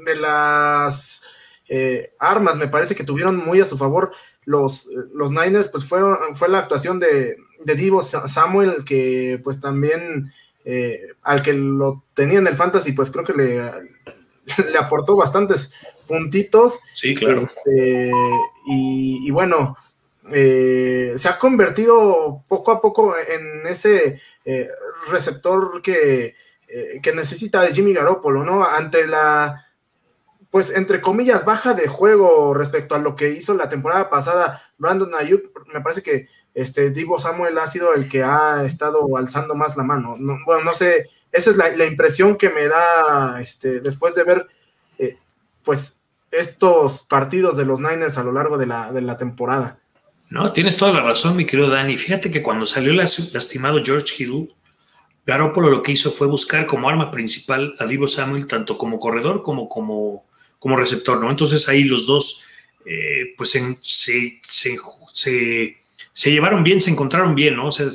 de 0.06 0.16
las 0.18 1.22
eh, 1.70 2.14
armas, 2.20 2.58
me 2.58 2.68
parece 2.68 2.96
que 2.96 3.06
tuvieron 3.06 3.38
muy 3.38 3.62
a 3.62 3.66
su 3.66 3.78
favor 3.78 4.12
los, 4.46 4.88
los 5.14 5.32
Niners, 5.32 5.68
pues 5.68 5.86
fueron, 5.86 6.36
fue 6.36 6.50
la 6.50 6.60
actuación 6.60 7.00
de, 7.00 7.38
de 7.64 7.76
Divo 7.76 8.02
Samuel, 8.02 8.84
que 8.86 9.40
pues 9.44 9.60
también 9.60 10.32
eh, 10.66 11.08
al 11.24 11.42
que 11.42 11.54
lo 11.54 12.04
tenía 12.14 12.40
en 12.40 12.48
el 12.48 12.56
fantasy, 12.56 12.94
pues 12.94 13.12
creo 13.12 13.26
que 13.26 13.34
le, 13.34 13.72
le 14.72 14.78
aportó 14.78 15.16
bastantes 15.16 15.74
puntitos. 16.08 16.80
Sí, 16.94 17.16
claro. 17.16 17.42
Este, 17.42 18.12
y, 18.68 19.30
bueno, 19.32 19.78
eh, 20.32 21.14
se 21.18 21.30
ha 21.30 21.38
convertido 21.38 22.44
poco 22.48 22.72
a 22.72 22.80
poco 22.80 23.16
en 23.18 23.68
ese 23.68 24.22
eh, 24.46 24.70
receptor 25.12 25.82
que, 25.82 26.36
que 27.02 27.14
necesita 27.14 27.68
Jimmy 27.68 27.94
Garoppolo, 27.94 28.44
¿no? 28.44 28.64
Ante 28.64 29.06
la 29.06 29.68
pues 30.54 30.70
entre 30.70 31.02
comillas, 31.02 31.46
baja 31.46 31.74
de 31.74 31.88
juego 31.88 32.54
respecto 32.54 32.94
a 32.94 33.00
lo 33.00 33.16
que 33.16 33.32
hizo 33.32 33.56
la 33.56 33.70
temporada 33.70 34.12
pasada 34.12 34.62
Brandon 34.78 35.16
Ayuk. 35.16 35.46
Me 35.74 35.82
parece 35.82 36.04
que 36.04 36.28
este 36.54 36.92
Divo 36.92 37.18
Samuel 37.18 37.58
ha 37.58 37.66
sido 37.66 37.96
el 37.96 38.08
que 38.08 38.22
ha 38.24 38.64
estado 38.64 39.18
alzando 39.18 39.56
más 39.56 39.76
la 39.78 39.84
mano. 39.84 40.16
bueno, 40.46 40.64
no 40.64 40.76
sé, 40.76 41.10
esa 41.32 41.50
es 41.50 41.58
la, 41.58 41.86
impresión 41.88 42.38
que 42.38 42.52
me 42.52 42.68
da 42.68 43.42
este, 43.42 43.80
después 43.80 44.14
de 44.14 44.24
ver 44.26 44.46
eh, 45.00 45.18
pues 45.64 45.98
estos 46.30 47.00
partidos 47.00 47.58
de 47.58 47.66
los 47.66 47.80
Niners 47.80 48.20
a 48.20 48.24
lo 48.24 48.32
largo 48.32 48.60
de 48.60 48.68
la, 48.68 48.92
de 48.92 49.02
la 49.02 49.18
temporada. 49.18 49.80
No, 50.30 50.52
tienes 50.52 50.78
toda 50.78 50.94
la 50.94 51.02
razón, 51.02 51.36
mi 51.36 51.48
querido 51.48 51.68
Dani. 51.68 51.98
Fíjate 51.98 52.30
que 52.30 52.44
cuando 52.44 52.68
salió 52.68 52.94
lastimado 52.94 53.82
George 53.84 54.24
Hill, 54.24 54.54
Garoppolo 55.26 55.72
lo 55.72 55.82
que 55.82 55.94
hizo 55.94 56.12
fue 56.12 56.28
buscar 56.28 56.68
como 56.68 56.88
arma 56.88 57.10
principal 57.10 57.74
a 57.80 57.88
Divo 57.88 58.08
Samuel, 58.08 58.46
tanto 58.46 58.78
como 58.78 59.00
corredor 59.00 59.42
como 59.42 59.68
como 59.68 60.32
como 60.64 60.78
receptor, 60.78 61.20
¿no? 61.20 61.30
Entonces 61.30 61.68
ahí 61.68 61.84
los 61.84 62.08
dos, 62.08 62.46
eh, 62.86 63.34
pues 63.36 63.50
se, 63.50 64.40
se, 66.14 66.32
llevaron 66.32 66.64
bien, 66.64 66.80
se 66.80 66.90
encontraron 66.90 67.36
bien, 67.36 67.58
¿no? 67.58 67.68
O 67.68 67.72
sea, 67.74 67.88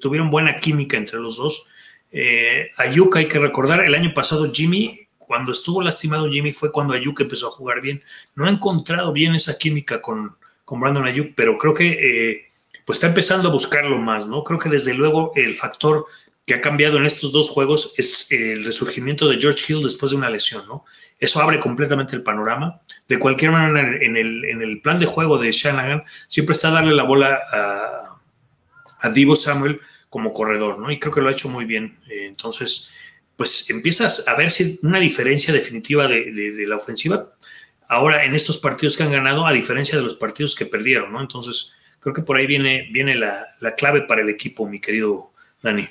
tuvieron 0.00 0.30
buena 0.30 0.58
química 0.58 0.96
entre 0.96 1.18
los 1.18 1.36
dos. 1.36 1.66
Eh, 2.12 2.70
Ayuk, 2.76 3.16
hay 3.16 3.26
que 3.26 3.40
recordar, 3.40 3.80
el 3.80 3.92
año 3.92 4.14
pasado 4.14 4.52
Jimmy, 4.54 5.08
cuando 5.18 5.50
estuvo 5.50 5.82
lastimado 5.82 6.30
Jimmy, 6.30 6.52
fue 6.52 6.70
cuando 6.70 6.94
Ayuk 6.94 7.22
empezó 7.22 7.48
a 7.48 7.50
jugar 7.50 7.80
bien. 7.80 8.00
No 8.36 8.46
ha 8.46 8.50
encontrado 8.50 9.12
bien 9.12 9.34
esa 9.34 9.58
química 9.58 10.00
con, 10.00 10.36
con 10.64 10.78
Brandon 10.78 11.06
Ayuk, 11.06 11.32
pero 11.34 11.58
creo 11.58 11.74
que 11.74 11.88
eh, 11.88 12.50
pues 12.84 12.98
está 12.98 13.08
empezando 13.08 13.48
a 13.48 13.52
buscarlo 13.52 13.98
más, 13.98 14.28
¿no? 14.28 14.44
Creo 14.44 14.60
que 14.60 14.68
desde 14.68 14.94
luego 14.94 15.32
el 15.34 15.54
factor 15.54 16.06
que 16.46 16.54
ha 16.54 16.60
cambiado 16.60 16.98
en 16.98 17.06
estos 17.06 17.32
dos 17.32 17.50
juegos 17.50 17.94
es 17.96 18.30
el 18.30 18.64
resurgimiento 18.64 19.28
de 19.28 19.40
George 19.40 19.64
Hill 19.66 19.82
después 19.82 20.12
de 20.12 20.18
una 20.18 20.30
lesión, 20.30 20.68
¿no? 20.68 20.84
Eso 21.18 21.40
abre 21.40 21.58
completamente 21.58 22.14
el 22.14 22.22
panorama. 22.22 22.80
De 23.08 23.18
cualquier 23.18 23.50
manera, 23.50 23.96
en 24.00 24.16
el, 24.16 24.44
en 24.44 24.62
el 24.62 24.80
plan 24.80 24.98
de 24.98 25.06
juego 25.06 25.38
de 25.38 25.50
Shanahan, 25.50 26.04
siempre 26.28 26.52
está 26.52 26.70
darle 26.70 26.94
la 26.94 27.04
bola 27.04 27.40
a, 27.52 28.20
a 29.00 29.10
Divo 29.10 29.34
Samuel 29.34 29.80
como 30.10 30.32
corredor, 30.32 30.78
¿no? 30.78 30.90
Y 30.90 30.98
creo 30.98 31.12
que 31.12 31.20
lo 31.20 31.28
ha 31.28 31.32
hecho 31.32 31.48
muy 31.48 31.64
bien. 31.64 31.98
Eh, 32.10 32.26
entonces, 32.26 32.92
pues 33.36 33.68
empiezas 33.70 34.28
a 34.28 34.34
ver 34.34 34.50
si 34.50 34.78
una 34.82 34.98
diferencia 34.98 35.52
definitiva 35.52 36.08
de, 36.08 36.32
de, 36.32 36.66
la 36.66 36.76
ofensiva 36.76 37.32
ahora 37.88 38.24
en 38.24 38.34
estos 38.34 38.58
partidos 38.58 38.96
que 38.96 39.02
han 39.02 39.12
ganado, 39.12 39.46
a 39.46 39.52
diferencia 39.52 39.96
de 39.96 40.04
los 40.04 40.14
partidos 40.14 40.54
que 40.54 40.66
perdieron, 40.66 41.12
¿no? 41.12 41.20
Entonces, 41.20 41.76
creo 42.00 42.14
que 42.14 42.22
por 42.22 42.36
ahí 42.36 42.46
viene, 42.46 42.88
viene 42.92 43.14
la, 43.14 43.44
la 43.60 43.74
clave 43.74 44.02
para 44.02 44.22
el 44.22 44.28
equipo, 44.28 44.66
mi 44.68 44.80
querido 44.80 45.32
Dani. 45.62 45.86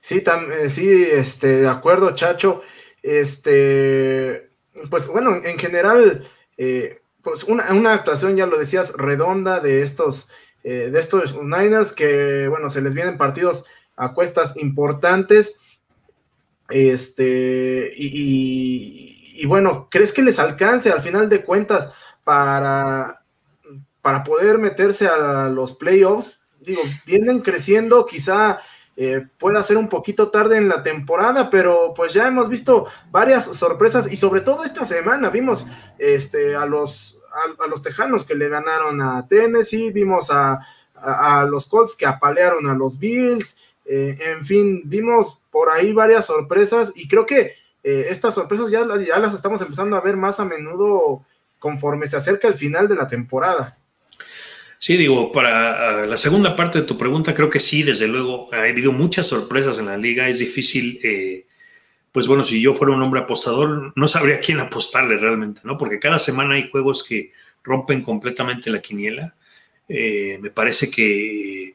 Sí, 0.00 0.22
eh, 0.24 0.68
sí, 0.68 0.88
este, 0.90 1.62
de 1.62 1.68
acuerdo, 1.68 2.14
Chacho. 2.14 2.62
Este, 3.02 4.50
pues 4.90 5.08
bueno, 5.08 5.36
en 5.44 5.58
general, 5.58 6.28
eh, 6.56 7.00
pues 7.22 7.44
una, 7.44 7.92
actuación, 7.92 8.36
ya 8.36 8.46
lo 8.46 8.58
decías, 8.58 8.92
redonda 8.96 9.60
de 9.60 9.82
estos, 9.82 10.28
eh, 10.64 10.90
de 10.90 11.00
estos 11.00 11.36
Niners, 11.36 11.92
que 11.92 12.48
bueno, 12.48 12.70
se 12.70 12.80
les 12.80 12.94
vienen 12.94 13.18
partidos 13.18 13.64
a 13.96 14.14
cuestas 14.14 14.56
importantes. 14.56 15.56
Este, 16.68 17.92
y, 17.96 19.44
bueno, 19.46 19.88
¿crees 19.90 20.12
que 20.12 20.22
les 20.22 20.38
alcance 20.38 20.90
al 20.90 21.02
final 21.02 21.28
de 21.28 21.42
cuentas 21.42 21.90
para, 22.24 23.24
para 24.02 24.22
poder 24.22 24.58
meterse 24.58 25.08
a 25.08 25.48
los 25.48 25.74
playoffs? 25.74 26.40
Digo, 26.60 26.82
vienen 27.06 27.40
creciendo, 27.40 28.06
quizá 28.06 28.60
eh, 29.02 29.26
puede 29.38 29.62
ser 29.62 29.78
un 29.78 29.88
poquito 29.88 30.30
tarde 30.30 30.58
en 30.58 30.68
la 30.68 30.82
temporada, 30.82 31.48
pero 31.48 31.94
pues 31.96 32.12
ya 32.12 32.28
hemos 32.28 32.50
visto 32.50 32.84
varias 33.10 33.46
sorpresas 33.46 34.12
y 34.12 34.18
sobre 34.18 34.42
todo 34.42 34.62
esta 34.62 34.84
semana 34.84 35.30
vimos 35.30 35.66
este, 35.96 36.54
a, 36.54 36.66
los, 36.66 37.18
a, 37.58 37.66
los 37.66 37.80
Tejanos 37.80 38.26
que 38.26 38.34
le 38.34 38.50
ganaron 38.50 39.00
a 39.00 39.26
Tennessee, 39.26 39.90
vimos 39.90 40.28
a, 40.30 40.60
los 41.48 41.66
Colts 41.66 41.96
que 41.96 42.04
apalearon 42.04 42.66
a 42.66 42.74
los 42.74 42.98
Bills, 42.98 43.56
eh, 43.86 44.18
en 44.20 44.44
fin, 44.44 44.82
vimos 44.84 45.40
por 45.50 45.70
ahí 45.70 45.94
varias 45.94 46.26
sorpresas 46.26 46.92
y 46.94 47.08
creo 47.08 47.24
que 47.24 47.54
eh, 47.82 48.08
estas 48.10 48.34
sorpresas 48.34 48.70
ya, 48.70 48.86
ya 48.98 49.18
las 49.18 49.32
estamos 49.32 49.62
empezando 49.62 49.96
a 49.96 50.02
ver 50.02 50.18
más 50.18 50.40
a 50.40 50.44
menudo 50.44 51.24
conforme 51.58 52.06
se 52.06 52.18
acerca 52.18 52.48
el 52.48 52.54
final 52.54 52.86
de 52.86 52.96
la 52.96 53.06
temporada. 53.06 53.79
Sí, 54.82 54.96
digo, 54.96 55.30
para 55.30 56.04
ah, 56.04 56.06
la 56.06 56.16
segunda 56.16 56.56
parte 56.56 56.80
de 56.80 56.86
tu 56.86 56.96
pregunta, 56.96 57.34
creo 57.34 57.50
que 57.50 57.60
sí, 57.60 57.82
desde 57.82 58.08
luego, 58.08 58.48
ha 58.54 58.62
habido 58.62 58.92
muchas 58.92 59.26
sorpresas 59.26 59.78
en 59.78 59.84
la 59.86 59.98
liga. 59.98 60.26
Es 60.26 60.38
difícil, 60.38 60.98
eh, 61.04 61.46
pues 62.12 62.26
bueno, 62.26 62.44
si 62.44 62.62
yo 62.62 62.72
fuera 62.72 62.94
un 62.94 63.02
hombre 63.02 63.20
apostador, 63.20 63.92
no 63.94 64.08
sabría 64.08 64.40
quién 64.40 64.58
apostarle 64.58 65.18
realmente, 65.18 65.60
¿no? 65.64 65.76
Porque 65.76 65.98
cada 65.98 66.18
semana 66.18 66.54
hay 66.54 66.70
juegos 66.70 67.04
que 67.04 67.30
rompen 67.62 68.02
completamente 68.02 68.70
la 68.70 68.80
quiniela. 68.80 69.36
Eh, 69.86 70.38
me 70.40 70.50
parece 70.50 70.90
que, 70.90 71.74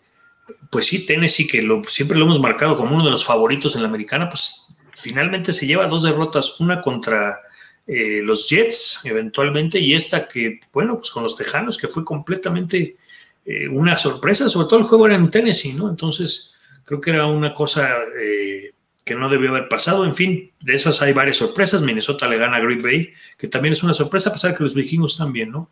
pues 0.71 0.87
sí, 0.87 1.05
Tennessee, 1.05 1.45
que 1.45 1.61
siempre 1.87 2.17
lo 2.17 2.25
hemos 2.25 2.39
marcado 2.39 2.75
como 2.75 2.95
uno 2.95 3.05
de 3.05 3.11
los 3.11 3.23
favoritos 3.23 3.75
en 3.75 3.83
la 3.83 3.87
americana, 3.87 4.29
pues 4.29 4.77
finalmente 4.95 5.53
se 5.53 5.67
lleva 5.67 5.85
dos 5.85 6.01
derrotas, 6.01 6.59
una 6.59 6.81
contra 6.81 7.39
eh, 7.87 8.21
los 8.23 8.49
Jets 8.49 9.01
eventualmente 9.05 9.79
y 9.79 9.93
esta 9.93 10.27
que, 10.27 10.59
bueno, 10.73 10.97
pues 10.97 11.11
con 11.11 11.23
los 11.23 11.35
Tejanos, 11.35 11.77
que 11.77 11.87
fue 11.87 12.03
completamente 12.03 12.97
eh, 13.45 13.67
una 13.67 13.95
sorpresa, 13.95 14.49
sobre 14.49 14.67
todo 14.67 14.79
el 14.79 14.85
juego 14.85 15.05
era 15.05 15.15
en 15.15 15.29
Tennessee, 15.29 15.73
¿no? 15.73 15.89
Entonces, 15.89 16.55
creo 16.83 16.99
que 16.99 17.11
era 17.11 17.27
una 17.27 17.53
cosa 17.53 17.89
eh, 18.19 18.71
que 19.03 19.13
no 19.13 19.29
debió 19.29 19.49
haber 19.51 19.69
pasado. 19.69 20.03
En 20.05 20.15
fin, 20.15 20.51
de 20.61 20.73
esas 20.73 21.01
hay 21.03 21.13
varias 21.13 21.37
sorpresas. 21.37 21.81
Minnesota 21.81 22.27
le 22.27 22.37
gana 22.37 22.57
a 22.57 22.61
Green 22.61 22.81
Bay, 22.81 23.13
que 23.37 23.47
también 23.47 23.73
es 23.73 23.83
una 23.83 23.93
sorpresa, 23.93 24.29
a 24.29 24.33
pesar 24.33 24.57
que 24.57 24.63
los 24.63 24.73
vikingos 24.73 25.17
también, 25.17 25.51
¿no? 25.51 25.69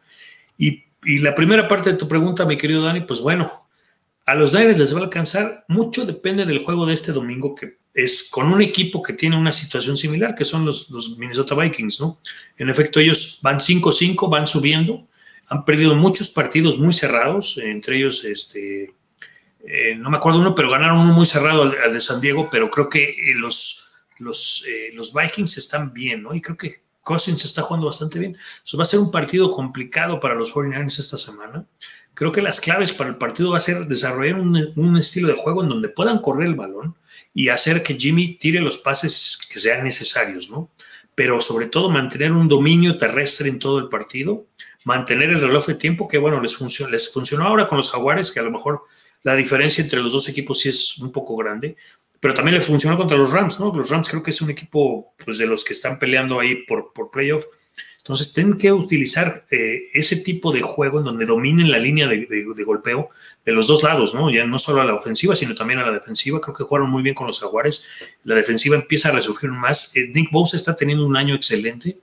Y, 0.58 0.86
y 1.04 1.20
la 1.20 1.34
primera 1.34 1.68
parte 1.68 1.92
de 1.92 1.98
tu 1.98 2.08
pregunta, 2.08 2.46
mi 2.46 2.58
querido 2.58 2.84
Dani, 2.84 3.02
pues 3.02 3.20
bueno, 3.22 3.63
a 4.26 4.36
los 4.36 4.54
Niners 4.54 4.80
les 4.80 4.94
va 4.96 5.00
a 5.00 5.04
alcanzar. 5.04 5.66
Mucho 5.68 6.06
depende 6.06 6.46
del 6.46 6.64
juego 6.64 6.86
de 6.86 6.94
este 6.94 7.12
domingo, 7.12 7.56
que 7.56 7.78
es 7.94 8.30
con 8.32 8.52
un 8.52 8.62
equipo 8.62 9.02
que 9.02 9.14
tiene 9.14 9.38
una 9.38 9.52
situación 9.52 9.98
similar, 9.98 10.34
que 10.36 10.46
son 10.46 10.66
los, 10.66 11.18
Minnesota 11.18 11.56
Vikings, 11.56 12.00
¿no? 12.00 12.20
En 12.58 12.70
efecto, 12.70 13.00
ellos 13.00 13.40
van 13.42 13.60
5-5, 13.60 14.30
van 14.30 14.48
subiendo, 14.48 15.08
han 15.48 15.64
perdido 15.66 15.94
muchos 15.96 16.30
partidos 16.30 16.78
muy 16.80 16.94
cerrados, 16.94 17.58
entre 17.58 17.98
ellos, 17.98 18.24
este, 18.24 18.96
eh, 19.66 19.96
no 19.96 20.10
me 20.10 20.18
acuerdo 20.18 20.40
uno, 20.40 20.56
pero 20.56 20.72
ganaron 20.72 21.00
uno 21.00 21.14
muy 21.14 21.26
cerrado 21.26 21.64
al, 21.64 21.94
de 21.94 22.02
San 22.02 22.20
Diego, 22.20 22.50
pero 22.50 22.72
creo 22.72 22.90
que 22.90 23.04
eh, 23.04 23.36
los, 23.36 23.92
los, 24.18 24.66
eh, 24.68 24.92
los 24.94 25.14
Vikings 25.14 25.58
están 25.58 25.94
bien, 25.94 26.24
¿no? 26.24 26.34
Y 26.34 26.42
creo 26.42 26.58
que 26.58 26.84
Cousins 27.04 27.44
está 27.46 27.62
jugando 27.62 27.88
bastante 27.88 28.18
bien. 28.18 28.32
Entonces 28.32 28.80
va 28.80 28.84
a 28.84 28.88
ser 28.88 29.00
un 29.00 29.12
partido 29.12 29.52
complicado 29.52 30.20
para 30.20 30.36
los 30.36 30.54
49ers 30.54 31.00
esta 31.00 31.18
semana. 31.18 31.68
Creo 32.14 32.32
que 32.32 32.42
las 32.42 32.60
claves 32.62 32.94
para 32.94 33.10
el 33.10 33.18
partido 33.18 33.52
va 33.52 33.58
a 33.58 33.62
ser 33.62 33.86
desarrollar 33.88 34.36
un, 34.36 34.98
estilo 34.98 35.28
de 35.28 35.34
juego 35.34 35.64
en 35.64 35.70
donde 35.70 35.90
puedan 35.90 36.20
correr 36.20 36.48
el 36.48 36.56
balón, 36.56 36.96
y 37.34 37.50
hacer 37.50 37.82
que 37.82 37.96
Jimmy 37.96 38.36
tire 38.36 38.62
los 38.62 38.78
pases 38.78 39.40
que 39.50 39.60
sean 39.60 39.84
necesarios, 39.84 40.52
¿no? 40.52 40.70
Pero 41.16 41.42
sobre 41.42 41.68
todo 41.68 41.90
mantener 41.90 42.32
un 42.32 42.48
dominio 42.48 42.98
terrestre 42.98 43.50
en 43.50 43.58
todo 43.58 43.80
el 43.80 43.90
partido, 43.90 44.46
mantener 44.84 45.30
el 45.30 45.42
reloj 45.42 45.66
de 45.66 45.76
tiempo 45.76 46.08
que, 46.08 46.20
bueno, 46.20 46.40
les, 46.42 46.56
funcionó, 46.56 46.92
les 46.92 47.12
funcionó 47.12 47.46
ahora 47.46 47.68
con 47.68 47.78
los 47.78 47.90
Jaguares, 47.90 48.32
que 48.32 48.40
a 48.40 48.44
lo 48.44 48.52
mejor 48.52 48.84
la 49.24 49.36
diferencia 49.36 49.84
entre 49.84 50.02
los 50.02 50.14
dos 50.14 50.30
equipos 50.30 50.60
sí 50.60 50.70
es 50.70 50.98
un 51.00 51.12
poco 51.12 51.36
grande, 51.36 51.76
pero 52.20 52.34
también 52.34 52.56
les 52.56 52.66
funcionó 52.66 52.98
contra 52.98 53.18
los 53.18 53.32
Rams, 53.32 53.60
¿no? 53.60 53.76
Los 53.76 53.90
Rams 53.90 54.10
creo 54.10 54.24
que 54.24 54.32
es 54.32 54.42
un 54.42 54.50
equipo 54.50 55.14
pues, 55.24 55.38
de 55.38 55.46
los 55.46 55.64
que 55.64 55.74
están 55.74 56.00
peleando 56.00 56.40
ahí 56.40 56.64
por, 56.66 56.94
por 56.94 57.12
playoff. 57.12 57.46
Entonces, 58.04 58.34
tienen 58.34 58.58
que 58.58 58.70
utilizar 58.70 59.46
eh, 59.50 59.84
ese 59.94 60.18
tipo 60.18 60.52
de 60.52 60.62
juego 60.62 61.00
en 61.00 61.06
donde 61.06 61.26
dominen 61.26 61.72
la 61.72 61.80
línea 61.80 62.06
de, 62.06 62.44
golpeo 62.66 63.08
de 63.46 63.52
los 63.54 63.68
dos 63.68 63.82
lados, 63.82 64.14
¿no? 64.14 64.30
Ya 64.30 64.46
no 64.46 64.60
solo 64.60 64.82
a 64.82 64.84
la 64.84 64.94
ofensiva, 64.94 65.38
sino 65.38 65.56
también 65.56 65.80
a 65.80 65.86
la 65.86 65.94
defensiva. 65.94 66.42
Creo 66.42 66.54
que 66.54 66.66
jugaron 66.66 66.90
muy 66.90 67.02
bien 67.02 67.16
con 67.16 67.28
los 67.28 67.40
Jaguares. 67.40 67.86
La 68.26 68.36
defensiva 68.36 68.76
empieza 68.76 69.08
a 69.08 69.14
resurgir 69.14 69.52
más. 69.52 69.96
Eh, 69.96 70.12
Nick 70.14 70.32
Bosa 70.32 70.58
está 70.58 70.76
teniendo 70.76 71.06
un 71.06 71.16
año 71.16 71.34
excelente 71.34 71.98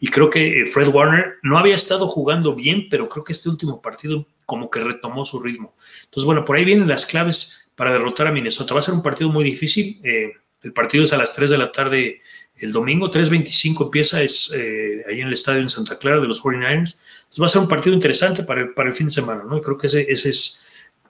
y 0.00 0.08
creo 0.08 0.28
que 0.28 0.62
eh, 0.62 0.66
Fred 0.66 0.88
Warner 0.88 1.34
no 1.44 1.56
había 1.56 1.76
estado 1.76 2.08
jugando 2.08 2.56
bien, 2.56 2.88
pero 2.90 3.08
creo 3.08 3.22
que 3.22 3.32
este 3.32 3.48
último 3.48 3.80
partido 3.80 4.26
como 4.46 4.68
que 4.70 4.80
retomó 4.80 5.24
su 5.24 5.38
ritmo. 5.38 5.72
Entonces, 6.06 6.24
bueno, 6.24 6.44
por 6.44 6.56
ahí 6.56 6.64
vienen 6.64 6.88
las 6.88 7.06
claves 7.06 7.70
para 7.76 7.92
derrotar 7.92 8.26
a 8.26 8.32
Minnesota. 8.32 8.74
Va 8.74 8.80
a 8.80 8.82
ser 8.82 8.94
un 8.94 9.04
partido 9.04 9.30
muy 9.30 9.44
difícil. 9.44 10.00
El 10.02 10.72
partido 10.72 11.04
es 11.04 11.12
a 11.12 11.16
las 11.16 11.32
3 11.32 11.50
de 11.50 11.58
la 11.58 11.70
tarde 11.70 12.22
el 12.56 12.72
domingo, 12.72 13.10
3.25 13.10 13.84
empieza, 13.84 14.22
es 14.22 14.52
ahí 14.52 15.20
en 15.20 15.26
el 15.26 15.32
estadio 15.32 15.60
en 15.60 15.68
Santa 15.68 15.98
Clara 15.98 16.20
de 16.20 16.28
los 16.28 16.42
49ers. 16.42 16.96
Entonces 16.96 17.40
va 17.40 17.46
a 17.46 17.48
ser 17.48 17.62
un 17.62 17.68
partido 17.68 17.94
interesante 17.94 18.44
para 18.44 18.62
el, 18.62 18.74
para 18.74 18.88
el 18.88 18.94
fin 18.94 19.08
de 19.08 19.12
semana, 19.12 19.44
¿no? 19.44 19.60
Creo 19.60 19.76
que 19.76 19.88
ese, 19.88 20.10
ese 20.10 20.28
es 20.28 20.64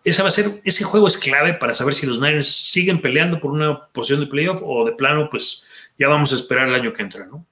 ese 0.05 0.23
va 0.23 0.29
a 0.29 0.33
ser, 0.33 0.47
ese 0.65 0.85
juego 0.85 1.09
es 1.09 1.17
clave 1.17 1.55
para 1.55 1.73
saber 1.73 1.95
si 1.95 2.07
los 2.07 2.21
Niners 2.21 2.49
siguen 2.49 3.01
peleando 3.01 3.41
por 3.41 3.51
una 3.51 3.87
posición 3.89 4.21
de 4.21 4.27
playoff 4.27 4.61
o 4.63 4.85
de 4.85 4.93
plano, 4.93 5.29
pues 5.31 5.71
ya 5.99 6.09
vamos 6.09 6.31
a 6.31 6.35
esperar 6.35 6.69
el 6.69 6.75
año 6.75 6.93
que 6.93 7.03
entra, 7.03 7.27
¿no? 7.27 7.47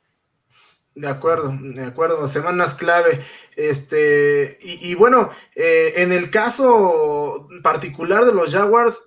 De 0.95 1.09
acuerdo, 1.09 1.57
de 1.59 1.85
acuerdo, 1.85 2.29
semanas 2.29 2.75
clave. 2.75 3.25
Este, 3.57 4.59
y, 4.61 4.95
bueno, 4.95 5.31
eh, 5.55 5.95
en 5.97 6.13
el 6.13 6.29
caso 6.29 7.49
particular 7.63 8.27
de 8.27 8.35
los 8.35 8.53
Jaguars, 8.53 9.03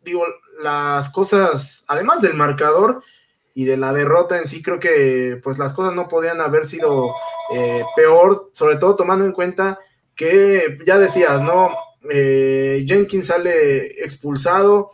digo, 0.00 0.24
las 0.62 1.10
cosas, 1.10 1.84
además 1.86 2.22
del 2.22 2.32
marcador 2.32 3.02
y 3.58 3.64
de 3.64 3.76
la 3.76 3.92
derrota 3.92 4.38
en 4.38 4.46
sí, 4.46 4.62
creo 4.62 4.78
que 4.78 5.40
pues 5.42 5.58
las 5.58 5.72
cosas 5.72 5.92
no 5.92 6.06
podían 6.06 6.40
haber 6.40 6.64
sido 6.64 7.10
eh, 7.52 7.82
peor, 7.96 8.50
sobre 8.52 8.76
todo 8.76 8.94
tomando 8.94 9.24
en 9.24 9.32
cuenta 9.32 9.80
que 10.14 10.78
ya 10.86 10.96
decías, 10.98 11.42
¿no? 11.42 11.70
Eh, 12.08 12.84
Jenkins 12.86 13.26
sale 13.26 14.04
expulsado, 14.04 14.92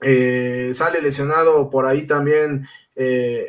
sale 0.00 1.00
lesionado 1.02 1.70
por 1.70 1.86
ahí 1.86 2.06
también 2.06 2.66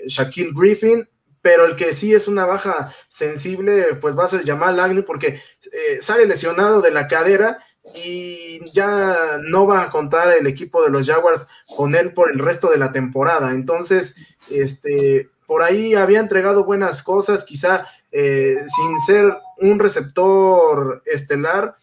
Shaquille 0.07 0.53
Griffin 0.53 1.07
pero 1.41 1.65
el 1.65 1.75
que 1.75 1.93
sí 1.93 2.13
es 2.13 2.27
una 2.27 2.45
baja 2.45 2.93
sensible, 3.09 3.95
pues 3.95 4.17
va 4.17 4.25
a 4.25 4.27
ser 4.27 4.45
Jamal 4.45 4.79
Agnew, 4.79 5.03
porque 5.03 5.41
eh, 5.71 5.97
sale 6.00 6.27
lesionado 6.27 6.81
de 6.81 6.91
la 6.91 7.07
cadera 7.07 7.59
y 7.95 8.71
ya 8.71 9.39
no 9.43 9.67
va 9.67 9.83
a 9.83 9.89
contar 9.89 10.31
el 10.38 10.48
equipo 10.48 10.83
de 10.83 10.89
los 10.89 11.07
Jaguars 11.07 11.48
con 11.75 11.95
él 11.95 12.13
por 12.13 12.31
el 12.31 12.39
resto 12.39 12.69
de 12.69 12.77
la 12.77 12.91
temporada. 12.91 13.51
Entonces, 13.51 14.15
este, 14.51 15.29
por 15.45 15.63
ahí 15.63 15.95
había 15.95 16.19
entregado 16.19 16.63
buenas 16.63 17.03
cosas, 17.03 17.43
quizá 17.43 17.86
eh, 18.12 18.57
sin 18.75 19.00
ser 19.00 19.33
un 19.57 19.79
receptor 19.79 21.01
estelar, 21.05 21.77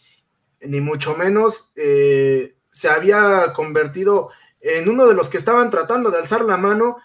ni 0.60 0.80
mucho 0.80 1.16
menos, 1.16 1.70
eh, 1.76 2.54
se 2.70 2.88
había 2.88 3.52
convertido 3.52 4.30
en 4.60 4.88
uno 4.88 5.06
de 5.06 5.14
los 5.14 5.28
que 5.28 5.36
estaban 5.36 5.70
tratando 5.70 6.10
de 6.10 6.18
alzar 6.18 6.44
la 6.44 6.56
mano 6.56 6.96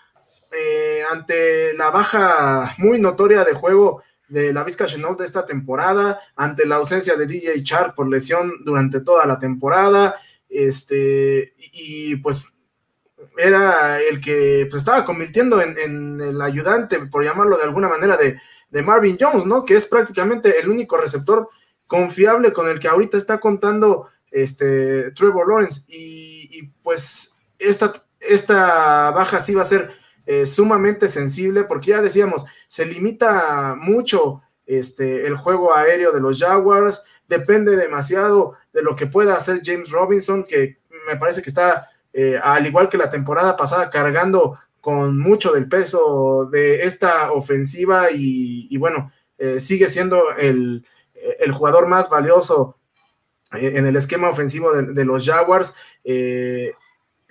eh, 0.52 1.04
ante 1.12 1.74
la 1.74 1.90
baja 1.90 2.76
muy 2.78 3.00
notoria 3.00 3.44
de 3.44 3.54
juego 3.54 4.04
de 4.34 4.52
la 4.52 4.64
Vizca 4.64 4.88
Chenault 4.88 5.20
de 5.20 5.26
esta 5.26 5.46
temporada, 5.46 6.20
ante 6.36 6.66
la 6.66 6.78
ausencia 6.78 7.16
de 7.16 7.28
DJ 7.28 7.62
Char 7.64 7.94
por 7.94 8.10
lesión 8.10 8.52
durante 8.66 9.00
toda 9.00 9.28
la 9.28 9.38
temporada, 9.38 10.16
este, 10.50 11.54
y, 11.72 12.16
pues 12.18 12.50
era 13.38 14.02
el 14.02 14.20
que 14.20 14.68
pues, 14.70 14.82
estaba 14.82 15.06
convirtiendo 15.06 15.62
en, 15.62 16.20
el 16.20 16.42
ayudante, 16.42 17.00
por 17.06 17.24
llamarlo 17.24 17.58
de 17.58 17.64
alguna 17.64 17.88
manera, 17.88 18.18
de, 18.18 18.40
Marvin 18.82 19.18
Jones, 19.20 19.46
¿no? 19.46 19.64
Que 19.64 19.76
es 19.76 19.86
prácticamente 19.86 20.60
el 20.60 20.68
único 20.68 20.98
receptor 20.98 21.48
confiable 21.86 22.52
con 22.52 22.68
el 22.68 22.80
que 22.80 22.88
ahorita 22.88 23.18
está 23.20 23.40
contando 23.40 24.10
este 24.32 25.12
Trevor 25.12 25.48
Lawrence. 25.48 25.82
Y, 25.90 26.50
y 26.52 26.64
pues 26.82 27.36
esta, 27.60 27.94
esta 28.20 29.12
baja 29.12 29.40
sí 29.42 29.54
va 29.54 29.62
a 29.62 29.66
ser 29.66 29.92
eh, 30.26 30.46
sumamente 30.46 31.10
sensible, 31.10 31.66
porque 31.66 31.92
ya 31.92 32.02
decíamos, 32.02 32.46
se 32.68 32.86
limita 32.86 33.76
mucho 33.78 34.42
este, 34.66 35.28
el 35.28 35.36
juego 35.36 35.76
aéreo 35.76 36.12
de 36.14 36.22
los 36.22 36.40
Jaguars, 36.40 37.04
depende 37.28 37.76
demasiado 37.76 38.54
de 38.72 38.84
lo 38.84 38.96
que 38.96 39.08
pueda 39.08 39.36
hacer 39.36 39.62
James 39.64 39.92
Robinson, 39.92 40.44
que 40.44 40.78
me 41.08 41.18
parece 41.18 41.42
que 41.42 41.50
está, 41.50 41.90
eh, 42.14 42.40
al 42.42 42.66
igual 42.66 42.88
que 42.88 42.98
la 42.98 43.10
temporada 43.10 43.58
pasada, 43.58 43.90
cargando 43.90 44.58
con 44.80 45.18
mucho 45.18 45.52
del 45.52 45.68
peso 45.68 46.46
de 46.52 46.84
esta 46.84 47.32
ofensiva 47.32 48.08
y, 48.12 48.78
bueno, 48.78 49.12
eh, 49.38 49.60
sigue 49.60 49.90
siendo 49.90 50.32
el, 50.38 50.86
jugador 51.52 51.88
más 51.88 52.10
valioso 52.10 52.78
en 53.52 53.86
el 53.86 53.96
esquema 53.96 54.30
ofensivo 54.30 54.74
de 54.74 55.06
los 55.06 55.26
Jaguars 55.26 55.76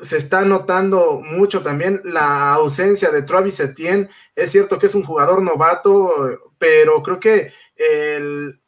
se 0.03 0.19
está 0.19 0.45
notando 0.45 1.23
mucho 1.25 1.63
también 1.63 2.03
la 2.05 2.53
ausencia 2.53 3.11
de 3.11 3.23
Travis 3.23 3.61
Etienne. 3.61 4.11
Es 4.37 4.51
cierto 4.51 4.79
que 4.79 4.87
es 4.87 4.95
un 4.95 5.05
jugador 5.05 5.41
novato, 5.41 6.13
pero 6.59 7.03
creo 7.03 7.19
que 7.19 7.53
el, 7.77 8.61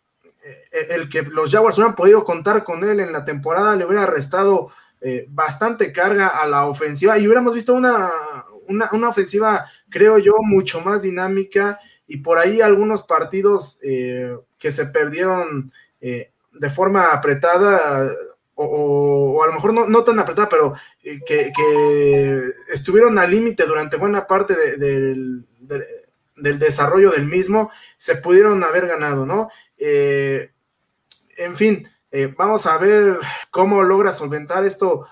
el 0.90 1.08
que 1.08 1.22
los 1.22 1.50
Jaguars 1.50 1.76
hubieran 1.76 1.96
podido 1.96 2.24
contar 2.24 2.64
con 2.64 2.82
él 2.84 3.00
en 3.00 3.12
la 3.12 3.24
temporada 3.24 3.76
le 3.76 3.84
hubiera 3.84 4.06
restado 4.06 4.70
eh, 5.06 5.26
bastante 5.28 5.92
carga 5.92 6.28
a 6.28 6.46
la 6.46 6.66
ofensiva 6.66 7.18
y 7.18 7.26
hubiéramos 7.26 7.52
visto 7.52 7.74
una, 7.74 8.10
una, 8.68 9.08
ofensiva, 9.08 9.66
creo 9.90 10.16
yo, 10.16 10.36
mucho 10.40 10.80
más 10.80 11.02
dinámica 11.02 11.78
y 12.06 12.16
por 12.18 12.38
ahí 12.38 12.62
algunos 12.62 13.02
partidos 13.02 13.78
eh, 13.82 14.34
que 14.58 14.72
se 14.72 14.86
perdieron 14.86 15.70
eh, 16.00 16.30
de 16.52 16.70
forma 16.70 17.08
apretada 17.08 18.10
o, 18.54 18.64
lo 18.64 19.23
mejor 19.54 19.88
no, 19.88 20.04
tan 20.04 20.18
apretada, 20.18 20.48
pero 20.48 20.74
eh, 21.02 21.20
que, 21.26 22.52
estuvieron 22.72 23.18
al 23.18 23.30
límite 23.30 23.64
durante 23.64 23.96
buena 23.96 24.26
parte 24.26 24.54
del, 24.76 25.46
desarrollo 26.36 27.10
del 27.10 27.26
mismo, 27.26 27.70
se 27.96 28.16
pudieron 28.16 28.62
haber 28.64 28.86
ganado, 28.86 29.24
¿no? 29.26 29.48
Eh, 29.78 30.50
en 31.36 31.56
fin, 31.56 31.88
eh, 32.10 32.32
vamos 32.36 32.66
a 32.66 32.76
ver 32.78 33.18
cómo 33.50 33.82
logra 33.82 34.12
solventar 34.12 34.64
esto 34.64 35.06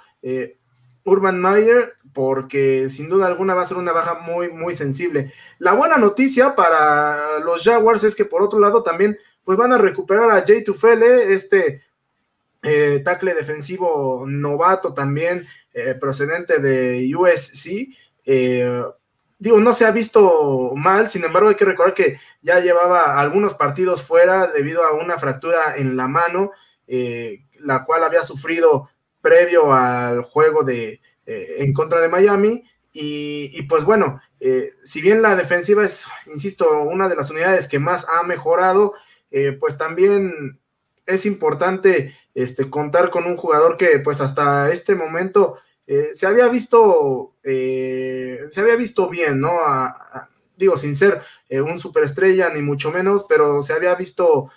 Urban 1.04 1.40
Meyer, 1.40 1.94
porque 2.12 2.88
sin 2.88 3.08
duda 3.08 3.26
alguna 3.26 3.54
va 3.54 3.62
a 3.62 3.66
ser 3.66 3.76
una 3.76 3.92
baja 3.92 4.14
muy, 4.14 4.50
muy 4.50 4.74
sensible. 4.74 5.32
La 5.58 5.72
buena 5.72 5.96
noticia 5.96 6.54
para 6.54 7.38
los 7.40 7.64
Jaguars 7.64 8.04
es 8.04 8.14
que 8.14 8.24
por 8.24 8.42
otro 8.42 8.60
lado 8.60 8.82
también 8.82 9.18
pues 9.44 9.58
van 9.58 9.72
a 9.72 9.78
recuperar 9.78 10.30
a 10.30 10.44
Jay 10.46 10.62
Tufele, 10.62 11.32
este 11.34 11.82
eh, 12.62 13.00
tackle 13.04 13.34
defensivo 13.34 14.24
novato 14.28 14.94
también, 14.94 15.46
eh, 15.74 15.96
procedente 16.00 16.60
de 16.60 17.12
USC. 17.14 17.88
Eh, 18.24 18.82
digo, 19.38 19.58
no 19.58 19.72
se 19.72 19.84
ha 19.84 19.90
visto 19.90 20.72
mal, 20.76 21.08
sin 21.08 21.24
embargo 21.24 21.48
hay 21.48 21.56
que 21.56 21.64
recordar 21.64 21.94
que 21.94 22.18
ya 22.40 22.60
llevaba 22.60 23.18
algunos 23.18 23.54
partidos 23.54 24.02
fuera 24.02 24.46
debido 24.46 24.84
a 24.84 24.92
una 24.92 25.18
fractura 25.18 25.76
en 25.76 25.96
la 25.96 26.06
mano, 26.06 26.52
la 27.58 27.84
cual 27.84 28.04
había 28.04 28.22
sufrido 28.22 28.88
previo 29.20 29.72
al 29.72 30.22
juego 30.22 30.62
de, 30.62 31.00
en 31.26 31.72
contra 31.72 32.00
de 32.00 32.08
Miami. 32.08 32.62
Y 32.92 33.62
pues 33.62 33.84
bueno, 33.84 34.20
si 34.84 35.00
bien 35.00 35.22
la 35.22 35.34
defensiva 35.34 35.84
es, 35.84 36.06
insisto, 36.26 36.82
una 36.82 37.08
de 37.08 37.16
las 37.16 37.30
unidades 37.30 37.66
que 37.66 37.78
más 37.78 38.06
ha 38.08 38.22
mejorado, 38.22 38.92
pues 39.58 39.78
también 39.78 40.60
es 41.06 41.26
importante 41.26 42.14
este, 42.34 42.70
contar 42.70 43.10
con 43.10 43.24
un 43.24 43.36
jugador 43.36 43.76
que 43.76 43.98
pues 43.98 44.20
hasta 44.20 44.70
este 44.70 44.94
momento 44.94 45.58
eh, 45.86 46.10
se 46.14 46.26
había 46.26 46.48
visto 46.48 47.34
eh, 47.42 48.40
se 48.50 48.60
había 48.60 48.76
visto 48.76 49.08
bien, 49.08 49.40
¿no? 49.40 49.52
digo, 50.56 50.76
sin 50.76 50.94
ser 50.94 51.20
eh, 51.48 51.60
un 51.60 51.78
superestrella 51.78 52.50
ni 52.50 52.62
mucho 52.62 52.92
menos, 52.92 53.26
pero 53.28 53.62
se 53.62 53.72
había 53.72 53.94
visto 53.94 54.50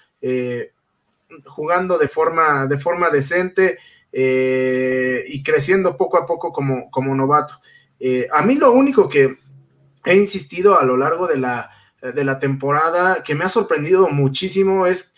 jugando 1.45 1.99
de 1.99 2.07
forma, 2.07 2.65
de 2.65 2.79
forma 2.79 3.09
decente 3.11 3.77
y 4.11 5.43
creciendo 5.43 5.97
poco 5.97 6.17
a 6.17 6.25
poco 6.25 6.51
como, 6.51 6.89
como 6.89 7.13
novato. 7.13 7.59
a 8.31 8.41
mí 8.41 8.55
lo 8.55 8.71
único 8.71 9.07
que 9.07 9.37
he 10.03 10.15
insistido 10.15 10.79
a 10.79 10.85
lo 10.85 10.97
largo 10.97 11.27
de 11.27 11.37
la, 11.37 11.69
de 12.01 12.23
la 12.23 12.39
temporada 12.39 13.23
que 13.23 13.35
me 13.35 13.45
ha 13.45 13.49
sorprendido 13.49 14.09
muchísimo 14.09 14.87
es 14.87 15.13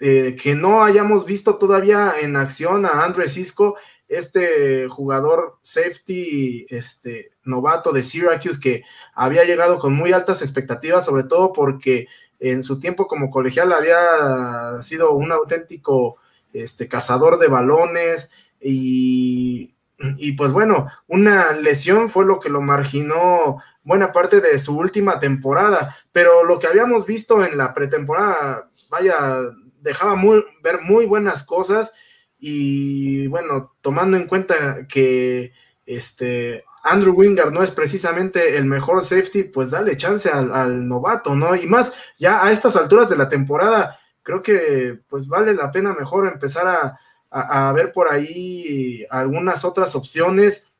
eh, 0.00 0.36
que 0.40 0.54
no 0.54 0.84
hayamos 0.84 1.24
visto 1.24 1.56
todavía 1.56 2.14
en 2.20 2.36
acción 2.36 2.86
a 2.86 3.04
Andre 3.04 3.28
Cisco, 3.28 3.76
este 4.08 4.88
jugador 4.88 5.58
safety 5.62 6.66
este, 6.70 7.32
novato 7.44 7.92
de 7.92 8.02
Syracuse 8.02 8.60
que 8.60 8.82
había 9.14 9.44
llegado 9.44 9.78
con 9.78 9.94
muy 9.94 10.12
altas 10.12 10.40
expectativas, 10.40 11.04
sobre 11.04 11.24
todo 11.24 11.52
porque 11.52 12.06
en 12.40 12.62
su 12.62 12.78
tiempo 12.78 13.06
como 13.06 13.30
colegial 13.30 13.72
había 13.72 14.80
sido 14.82 15.12
un 15.12 15.32
auténtico 15.32 16.16
este, 16.52 16.88
cazador 16.88 17.38
de 17.38 17.48
balones 17.48 18.30
y, 18.60 19.74
y 19.98 20.32
pues 20.32 20.52
bueno, 20.52 20.86
una 21.06 21.52
lesión 21.52 22.08
fue 22.08 22.24
lo 22.24 22.38
que 22.38 22.48
lo 22.48 22.62
marginó 22.62 23.58
buena 23.82 24.12
parte 24.12 24.40
de 24.40 24.58
su 24.58 24.76
última 24.76 25.18
temporada, 25.18 25.96
pero 26.12 26.44
lo 26.44 26.58
que 26.58 26.66
habíamos 26.66 27.04
visto 27.04 27.44
en 27.44 27.58
la 27.58 27.74
pretemporada, 27.74 28.70
vaya, 28.90 29.16
dejaba 29.80 30.14
muy, 30.16 30.44
ver 30.62 30.80
muy 30.82 31.06
buenas 31.06 31.44
cosas 31.44 31.92
y 32.38 33.26
bueno, 33.26 33.74
tomando 33.80 34.16
en 34.16 34.26
cuenta 34.26 34.86
que 34.86 35.52
este 35.86 36.64
Andrew 36.84 37.14
Wingard 37.14 37.52
no 37.52 37.62
es 37.62 37.70
precisamente 37.70 38.56
el 38.56 38.64
mejor 38.64 39.02
safety, 39.02 39.44
pues 39.44 39.70
dale 39.70 39.96
chance 39.96 40.30
al, 40.30 40.86
novato, 40.86 41.34
¿no? 41.34 41.56
Y 41.56 41.66
más, 41.66 41.92
ya 42.18 42.44
a 42.44 42.52
estas 42.52 42.76
alturas 42.76 43.08
de 43.08 43.16
la 43.16 43.28
temporada, 43.28 43.98
creo 44.22 44.42
que 44.42 45.00
pues 45.08 45.26
vale 45.26 45.54
la 45.54 45.70
pena 45.70 45.92
mejor 45.92 46.28
empezar 46.28 46.66
a, 46.66 46.98
ver 47.74 47.92
por 47.92 48.10
ahí 48.10 49.04
algunas 49.10 49.64
otras 49.64 49.94
opciones. 49.94 50.72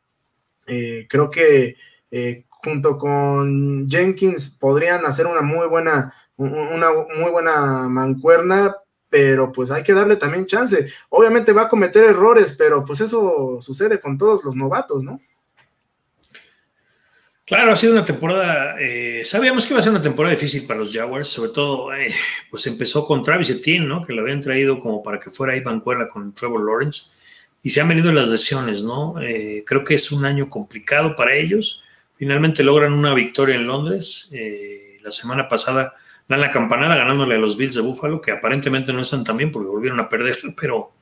Eh, 0.66 1.06
creo 1.08 1.28
que 1.28 1.76
eh, 2.11 2.44
junto 2.48 2.96
con 2.96 3.88
Jenkins 3.88 4.50
podrían 4.50 5.04
hacer 5.04 5.26
una 5.26 5.42
muy 5.42 5.66
buena, 5.68 6.14
una 6.37 6.90
muy 6.92 7.30
buena 7.30 7.88
mancuerna, 7.88 8.76
pero 9.08 9.52
pues 9.52 9.70
hay 9.70 9.82
que 9.82 9.92
darle 9.92 10.16
también 10.16 10.46
chance. 10.46 10.90
Obviamente 11.08 11.52
va 11.52 11.62
a 11.62 11.68
cometer 11.68 12.04
errores, 12.04 12.54
pero 12.56 12.84
pues 12.84 13.00
eso 13.00 13.58
sucede 13.60 14.00
con 14.00 14.18
todos 14.18 14.44
los 14.44 14.54
novatos, 14.54 15.02
¿no? 15.02 15.20
Claro, 17.48 17.72
ha 17.72 17.78
sido 17.78 17.94
una 17.94 18.04
temporada, 18.04 18.76
eh, 18.78 19.22
sabíamos 19.24 19.64
que 19.64 19.72
iba 19.72 19.80
a 19.80 19.82
ser 19.82 19.92
una 19.92 20.02
temporada 20.02 20.34
difícil 20.34 20.66
para 20.66 20.80
los 20.80 20.92
Jaguars, 20.92 21.28
sobre 21.28 21.50
todo, 21.50 21.94
eh, 21.94 22.12
pues 22.50 22.66
empezó 22.66 23.06
con 23.06 23.22
Travis 23.22 23.48
Etienne, 23.48 23.86
¿no? 23.86 24.04
Que 24.04 24.12
lo 24.12 24.20
habían 24.20 24.42
traído 24.42 24.78
como 24.78 25.02
para 25.02 25.18
que 25.18 25.30
fuera 25.30 25.54
ahí 25.54 25.62
bancuera 25.62 26.10
con 26.10 26.34
Trevor 26.34 26.62
Lawrence, 26.62 27.04
y 27.62 27.70
se 27.70 27.80
han 27.80 27.88
venido 27.88 28.12
las 28.12 28.28
lesiones, 28.28 28.82
¿no? 28.82 29.18
Eh, 29.22 29.64
creo 29.66 29.82
que 29.82 29.94
es 29.94 30.12
un 30.12 30.26
año 30.26 30.50
complicado 30.50 31.16
para 31.16 31.34
ellos, 31.34 31.82
finalmente 32.18 32.62
logran 32.62 32.92
una 32.92 33.14
victoria 33.14 33.54
en 33.54 33.66
Londres, 33.66 34.30
la 35.02 35.10
semana 35.10 35.48
pasada 35.48 35.94
dan 36.28 36.40
la 36.40 36.50
campanada 36.50 36.94
ganándole 36.96 37.36
a 37.36 37.38
los 37.38 37.56
Bills 37.56 37.74
de 37.74 37.80
Buffalo, 37.80 38.20
que 38.20 38.30
aparentemente 38.30 38.92
no 38.92 39.00
están 39.00 39.24
tan 39.24 39.36
bien 39.36 39.50
porque 39.50 39.68
volvieron 39.68 39.98
a 39.98 40.08
perder, 40.08 40.38
pero 40.60 40.92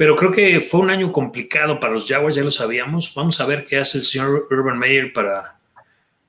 pero 0.00 0.16
creo 0.16 0.32
que 0.32 0.62
fue 0.62 0.80
un 0.80 0.88
año 0.88 1.12
complicado 1.12 1.78
para 1.78 1.92
los 1.92 2.08
Jaguars, 2.08 2.34
ya 2.34 2.42
lo 2.42 2.50
sabíamos. 2.50 3.12
Vamos 3.14 3.38
a 3.38 3.44
ver 3.44 3.66
qué 3.66 3.76
hace 3.76 3.98
el 3.98 4.04
señor 4.04 4.46
Urban 4.50 4.78
Meyer 4.78 5.12
para, 5.12 5.58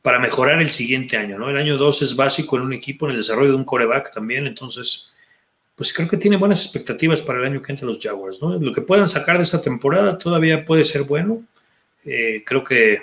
para 0.02 0.20
mejorar 0.20 0.62
el 0.62 0.70
siguiente 0.70 1.16
año, 1.16 1.40
¿no? 1.40 1.50
El 1.50 1.56
año 1.56 1.78
2 1.78 2.02
es 2.02 2.18
básico 2.18 2.58
en 2.58 2.64
un 2.64 2.74
equipo, 2.74 3.06
en 3.06 3.12
el 3.12 3.18
desarrollo 3.20 3.52
de 3.52 3.56
un 3.56 3.64
coreback 3.64 4.12
también, 4.12 4.46
entonces, 4.46 5.14
pues 5.74 5.94
creo 5.94 6.10
que 6.10 6.18
tiene 6.18 6.36
buenas 6.36 6.66
expectativas 6.66 7.22
para 7.22 7.40
el 7.40 7.46
año 7.46 7.62
que 7.62 7.72
entra 7.72 7.88
los 7.88 7.98
Jaguars, 7.98 8.42
¿no? 8.42 8.60
Lo 8.60 8.74
que 8.74 8.82
puedan 8.82 9.08
sacar 9.08 9.38
de 9.38 9.44
esta 9.44 9.62
temporada 9.62 10.18
todavía 10.18 10.66
puede 10.66 10.84
ser 10.84 11.04
bueno. 11.04 11.42
Eh, 12.04 12.44
creo 12.46 12.66
que 12.66 13.02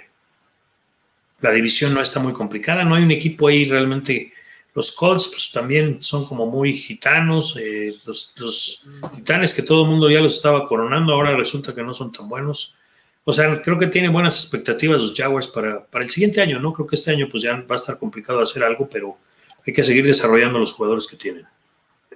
la 1.40 1.50
división 1.52 1.94
no 1.94 2.02
está 2.02 2.20
muy 2.20 2.34
complicada, 2.34 2.84
no 2.84 2.94
hay 2.94 3.04
un 3.04 3.10
equipo 3.10 3.48
ahí 3.48 3.64
realmente 3.64 4.34
los 4.78 4.92
Colts 4.92 5.26
pues, 5.28 5.50
también 5.52 6.00
son 6.04 6.24
como 6.24 6.46
muy 6.46 6.72
gitanos, 6.72 7.56
eh, 7.60 7.92
los, 8.06 8.86
titanes 9.12 9.52
que 9.52 9.62
todo 9.62 9.82
el 9.82 9.90
mundo 9.90 10.08
ya 10.08 10.20
los 10.20 10.36
estaba 10.36 10.68
coronando, 10.68 11.12
ahora 11.12 11.34
resulta 11.34 11.74
que 11.74 11.82
no 11.82 11.92
son 11.92 12.12
tan 12.12 12.28
buenos. 12.28 12.76
O 13.24 13.32
sea, 13.32 13.60
creo 13.60 13.76
que 13.76 13.88
tiene 13.88 14.08
buenas 14.08 14.36
expectativas 14.36 15.00
los 15.00 15.14
Jaguars 15.14 15.48
para, 15.48 15.84
para 15.84 16.04
el 16.04 16.10
siguiente 16.10 16.40
año, 16.40 16.60
¿no? 16.60 16.72
Creo 16.72 16.86
que 16.86 16.94
este 16.94 17.10
año 17.10 17.26
pues 17.28 17.42
ya 17.42 17.60
va 17.68 17.74
a 17.74 17.76
estar 17.76 17.98
complicado 17.98 18.40
hacer 18.40 18.62
algo, 18.62 18.88
pero 18.88 19.18
hay 19.66 19.72
que 19.72 19.82
seguir 19.82 20.06
desarrollando 20.06 20.60
los 20.60 20.72
jugadores 20.72 21.08
que 21.08 21.16
tienen. 21.16 21.44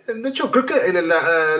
De 0.06 0.28
hecho, 0.28 0.52
creo 0.52 0.64
que 0.64 0.74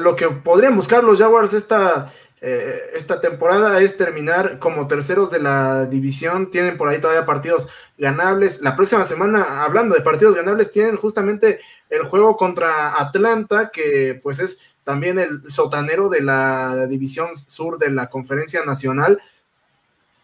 lo 0.01 0.15
que 0.15 0.29
podrían 0.29 0.77
buscar 0.77 1.03
los 1.03 1.19
Jaguars 1.19 1.53
esta 1.53 2.13
eh, 2.45 2.91
esta 2.95 3.21
temporada 3.21 3.81
es 3.81 3.97
terminar 3.97 4.59
como 4.59 4.89
terceros 4.89 5.31
de 5.31 5.39
la 5.39 5.87
división. 5.87 6.51
Tienen 6.51 6.77
por 6.77 6.89
ahí 6.89 7.01
todavía 7.01 7.25
partidos 7.25 7.69
ganables. 7.97 8.61
La 8.63 8.75
próxima 8.75 9.05
semana, 9.05 9.63
hablando 9.63 9.95
de 9.95 10.01
partidos 10.01 10.35
ganables, 10.35 10.73
tienen 10.73 10.97
justamente 10.97 11.61
el 11.89 12.03
juego 12.03 12.37
contra 12.37 13.01
Atlanta, 13.01 13.71
que 13.73 14.19
pues 14.21 14.41
es 14.41 14.59
también 14.83 15.21
el 15.21 15.49
sotanero 15.49 16.09
de 16.09 16.21
la 16.21 16.89
división 16.89 17.29
sur 17.37 17.79
de 17.79 17.91
la 17.93 18.11
conferencia 18.11 18.65
nacional. 18.65 19.21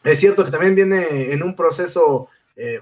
Es 0.03 0.19
cierto 0.19 0.45
que 0.45 0.51
también 0.51 0.75
viene 0.75 1.33
en 1.33 1.45
un 1.45 1.55
proceso 1.55 2.29
eh, 2.57 2.81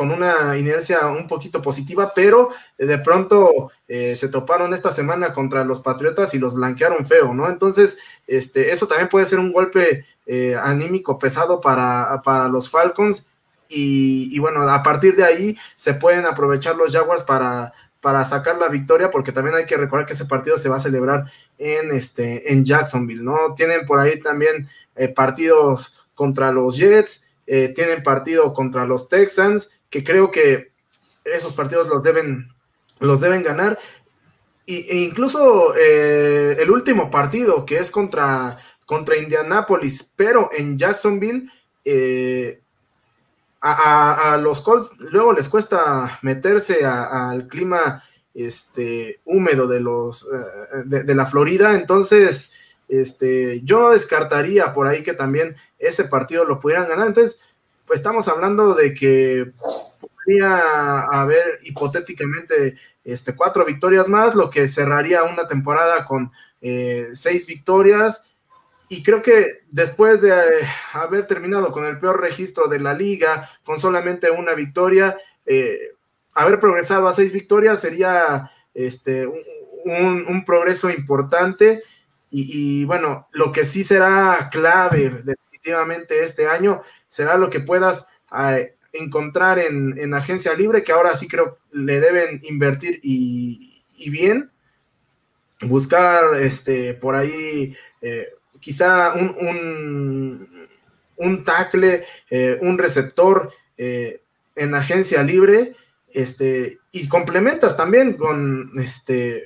con 0.00 0.12
una 0.12 0.56
inercia 0.56 1.08
un 1.08 1.26
poquito 1.26 1.60
positiva, 1.60 2.12
pero 2.14 2.48
de 2.78 2.96
pronto 2.96 3.70
eh, 3.86 4.16
se 4.16 4.30
toparon 4.30 4.72
esta 4.72 4.94
semana 4.94 5.34
contra 5.34 5.62
los 5.62 5.80
Patriotas 5.80 6.32
y 6.32 6.38
los 6.38 6.54
blanquearon 6.54 7.04
feo, 7.04 7.34
¿no? 7.34 7.50
Entonces, 7.50 7.98
este, 8.26 8.72
eso 8.72 8.88
también 8.88 9.10
puede 9.10 9.26
ser 9.26 9.38
un 9.38 9.52
golpe 9.52 10.06
eh, 10.24 10.56
anímico 10.56 11.18
pesado 11.18 11.60
para, 11.60 12.22
para 12.24 12.48
los 12.48 12.70
Falcons. 12.70 13.26
Y, 13.68 14.38
bueno, 14.38 14.62
a 14.62 14.82
partir 14.82 15.16
de 15.16 15.24
ahí 15.24 15.58
se 15.76 15.92
pueden 15.92 16.24
aprovechar 16.24 16.76
los 16.76 16.90
Jaguars 16.90 17.22
para, 17.22 17.74
para 18.00 18.24
sacar 18.24 18.56
la 18.56 18.68
victoria, 18.68 19.10
porque 19.10 19.32
también 19.32 19.54
hay 19.54 19.66
que 19.66 19.76
recordar 19.76 20.06
que 20.06 20.14
ese 20.14 20.24
partido 20.24 20.56
se 20.56 20.70
va 20.70 20.76
a 20.76 20.80
celebrar 20.80 21.30
en, 21.58 21.92
este, 21.92 22.50
en 22.50 22.64
Jacksonville, 22.64 23.22
¿no? 23.22 23.52
Tienen 23.54 23.84
por 23.84 24.00
ahí 24.00 24.18
también 24.18 24.66
eh, 24.96 25.08
partidos 25.08 25.94
contra 26.14 26.52
los 26.52 26.78
Jets, 26.78 27.22
tienen 27.74 28.04
partido 28.04 28.54
contra 28.54 28.86
los 28.86 29.08
Texans, 29.08 29.70
que 29.90 30.04
creo 30.04 30.30
que 30.30 30.72
esos 31.24 31.52
partidos 31.52 31.88
los 31.88 32.02
deben, 32.02 32.48
los 33.00 33.20
deben 33.20 33.42
ganar. 33.42 33.78
e 34.66 34.98
incluso 34.98 35.74
eh, 35.76 36.56
el 36.60 36.70
último 36.70 37.10
partido, 37.10 37.66
que 37.66 37.78
es 37.78 37.90
contra, 37.90 38.58
contra 38.86 39.16
Indianapolis, 39.16 40.12
pero 40.16 40.50
en 40.56 40.78
Jacksonville, 40.78 41.50
eh, 41.84 42.60
a, 43.60 44.38
los 44.40 44.60
Colts 44.62 44.92
luego 44.98 45.32
les 45.32 45.48
cuesta 45.48 46.18
meterse 46.22 46.84
al 46.84 47.46
clima 47.46 48.02
este, 48.34 49.20
húmedo 49.24 49.66
de, 49.66 49.80
los, 49.80 50.24
eh, 50.24 51.02
de, 51.04 51.14
la 51.14 51.26
Florida. 51.26 51.74
Entonces, 51.74 52.52
este, 52.88 53.60
yo 53.62 53.90
descartaría 53.90 54.72
por 54.72 54.86
ahí 54.86 55.02
que 55.02 55.12
también 55.12 55.56
ese 55.78 56.04
partido 56.04 56.44
lo 56.44 56.58
pudieran 56.58 56.88
ganar. 56.88 57.08
Entonces, 57.08 57.38
estamos 57.92 58.28
hablando 58.28 58.74
de 58.74 58.94
que 58.94 59.52
podría 60.00 61.00
haber 61.00 61.58
hipotéticamente 61.62 62.76
este, 63.04 63.34
cuatro 63.34 63.64
victorias 63.64 64.08
más, 64.08 64.34
lo 64.34 64.50
que 64.50 64.68
cerraría 64.68 65.24
una 65.24 65.46
temporada 65.46 66.04
con 66.04 66.32
eh, 66.60 67.08
seis 67.14 67.46
victorias. 67.46 68.24
Y 68.88 69.02
creo 69.02 69.22
que 69.22 69.60
después 69.70 70.20
de 70.20 70.30
eh, 70.30 70.66
haber 70.92 71.26
terminado 71.26 71.70
con 71.72 71.86
el 71.86 71.98
peor 71.98 72.20
registro 72.20 72.66
de 72.68 72.80
la 72.80 72.94
liga, 72.94 73.48
con 73.64 73.78
solamente 73.78 74.30
una 74.30 74.54
victoria, 74.54 75.16
eh, 75.46 75.92
haber 76.34 76.60
progresado 76.60 77.08
a 77.08 77.12
seis 77.12 77.32
victorias 77.32 77.80
sería 77.80 78.50
este, 78.74 79.26
un, 79.26 80.44
progreso 80.44 80.90
importante. 80.90 81.82
Y, 82.30 82.80
y, 82.80 82.84
bueno, 82.84 83.28
lo 83.32 83.52
que 83.52 83.64
sí 83.64 83.82
será 83.82 84.48
clave 84.52 85.22
definitivamente 85.62 86.24
este 86.24 86.46
año 86.46 86.82
será 87.08 87.36
lo 87.36 87.50
que 87.50 87.60
puedas 87.60 88.06
eh, 88.36 88.74
encontrar 88.92 89.58
en, 89.58 90.14
agencia 90.14 90.54
libre, 90.54 90.82
que 90.82 90.92
ahora 90.92 91.14
sí 91.14 91.28
creo 91.28 91.58
le 91.72 92.00
deben 92.00 92.40
invertir 92.44 93.00
y, 93.02 93.82
bien. 94.10 94.50
Buscar 95.62 96.40
este, 96.40 96.94
por 96.94 97.14
ahí 97.14 97.76
eh, 98.00 98.28
quizá 98.60 99.12
un, 99.12 99.36
un, 99.38 100.68
un 101.16 101.44
tackle, 101.44 102.04
eh, 102.30 102.58
un 102.62 102.78
receptor 102.78 103.52
en 103.76 104.74
agencia 104.74 105.22
libre, 105.22 105.74
este, 106.12 106.80
y 106.92 107.08
complementas 107.08 107.76
también 107.76 108.14
con 108.14 108.72
este, 108.78 109.42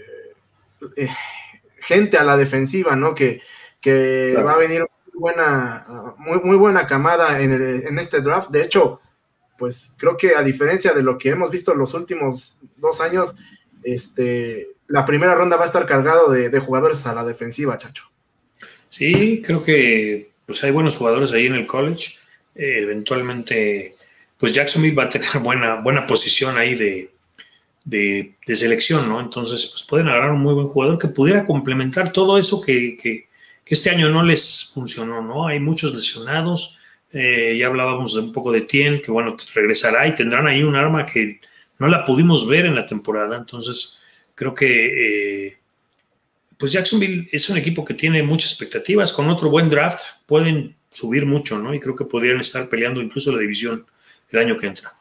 gente 1.78 2.16
a 2.16 2.24
la 2.24 2.36
defensiva, 2.36 2.96
¿no? 2.96 3.14
Que, 3.14 3.40
que 3.80 4.34
va 4.44 4.54
a 4.54 4.58
venir 4.58 4.82
buena, 5.14 6.14
muy, 6.18 6.40
muy 6.40 6.56
buena 6.56 6.86
camada 6.86 7.40
en, 7.40 7.52
en, 7.52 7.98
este 7.98 8.20
draft. 8.20 8.50
De 8.50 8.62
hecho, 8.62 9.00
pues 9.58 9.92
creo 9.96 10.16
que 10.16 10.34
a 10.34 10.42
diferencia 10.42 10.92
de 10.92 11.02
lo 11.02 11.16
que 11.18 11.30
hemos 11.30 11.50
visto 11.50 11.74
los 11.74 11.94
últimos 11.94 12.58
dos 12.76 13.00
años, 13.00 13.34
este, 13.82 14.68
la 14.88 15.06
primera 15.06 15.34
ronda 15.34 15.56
va 15.56 15.62
a 15.64 15.66
estar 15.66 15.86
cargado 15.86 16.30
de, 16.30 16.58
jugadores 16.60 17.06
a 17.06 17.14
la 17.14 17.24
defensiva, 17.24 17.78
chacho. 17.78 18.04
Sí, 18.88 19.42
creo 19.44 19.62
que 19.64 20.32
pues 20.46 20.62
hay 20.62 20.70
buenos 20.70 20.96
jugadores 20.96 21.32
ahí 21.32 21.46
en 21.46 21.54
el 21.54 21.66
college. 21.66 22.18
Eh, 22.54 22.80
eventualmente, 22.82 23.96
pues 24.38 24.54
Jacksonville 24.54 24.94
va 24.94 25.04
a 25.04 25.08
tener 25.08 25.28
buena, 25.42 25.80
buena 25.80 26.06
posición 26.06 26.56
ahí 26.58 26.74
de, 26.74 27.10
de, 27.84 28.56
selección, 28.56 29.08
¿no? 29.08 29.20
Entonces, 29.20 29.66
pues 29.66 29.84
pueden 29.84 30.08
agarrar 30.08 30.32
un 30.32 30.42
muy 30.42 30.54
buen 30.54 30.68
jugador 30.68 30.98
que 30.98 31.08
pudiera 31.08 31.46
complementar 31.46 32.12
todo 32.12 32.38
eso 32.38 32.62
que, 32.62 33.28
que 33.64 33.74
este 33.74 33.90
año 33.90 34.08
no 34.10 34.22
les 34.22 34.70
funcionó, 34.74 35.22
¿no? 35.22 35.46
Hay 35.46 35.60
muchos 35.60 35.94
lesionados, 35.94 36.78
eh, 37.12 37.56
ya 37.58 37.68
hablábamos 37.68 38.14
un 38.16 38.32
poco 38.32 38.52
de 38.52 38.62
Tien, 38.62 39.00
que 39.00 39.10
bueno, 39.10 39.36
regresará 39.54 40.06
y 40.06 40.14
tendrán 40.14 40.46
ahí 40.46 40.62
un 40.62 40.76
arma 40.76 41.06
que 41.06 41.40
no 41.78 41.88
la 41.88 42.04
pudimos 42.04 42.46
ver 42.46 42.66
en 42.66 42.74
la 42.74 42.86
temporada, 42.86 43.36
entonces 43.36 44.00
creo 44.34 44.54
que 44.54 45.46
eh, 45.46 45.58
pues 46.58 46.72
Jacksonville 46.72 47.28
es 47.32 47.48
un 47.48 47.56
equipo 47.56 47.84
que 47.84 47.94
tiene 47.94 48.22
muchas 48.22 48.50
expectativas, 48.50 49.12
con 49.12 49.28
otro 49.28 49.50
buen 49.50 49.68
draft 49.68 50.00
pueden 50.26 50.76
subir 50.90 51.26
mucho, 51.26 51.58
¿no? 51.58 51.74
Y 51.74 51.80
creo 51.80 51.96
que 51.96 52.04
podrían 52.04 52.38
estar 52.38 52.68
peleando 52.68 53.00
incluso 53.00 53.32
la 53.32 53.38
división 53.38 53.86
el 54.30 54.38
año 54.38 54.56
que 54.56 54.66
entra. 54.66 54.94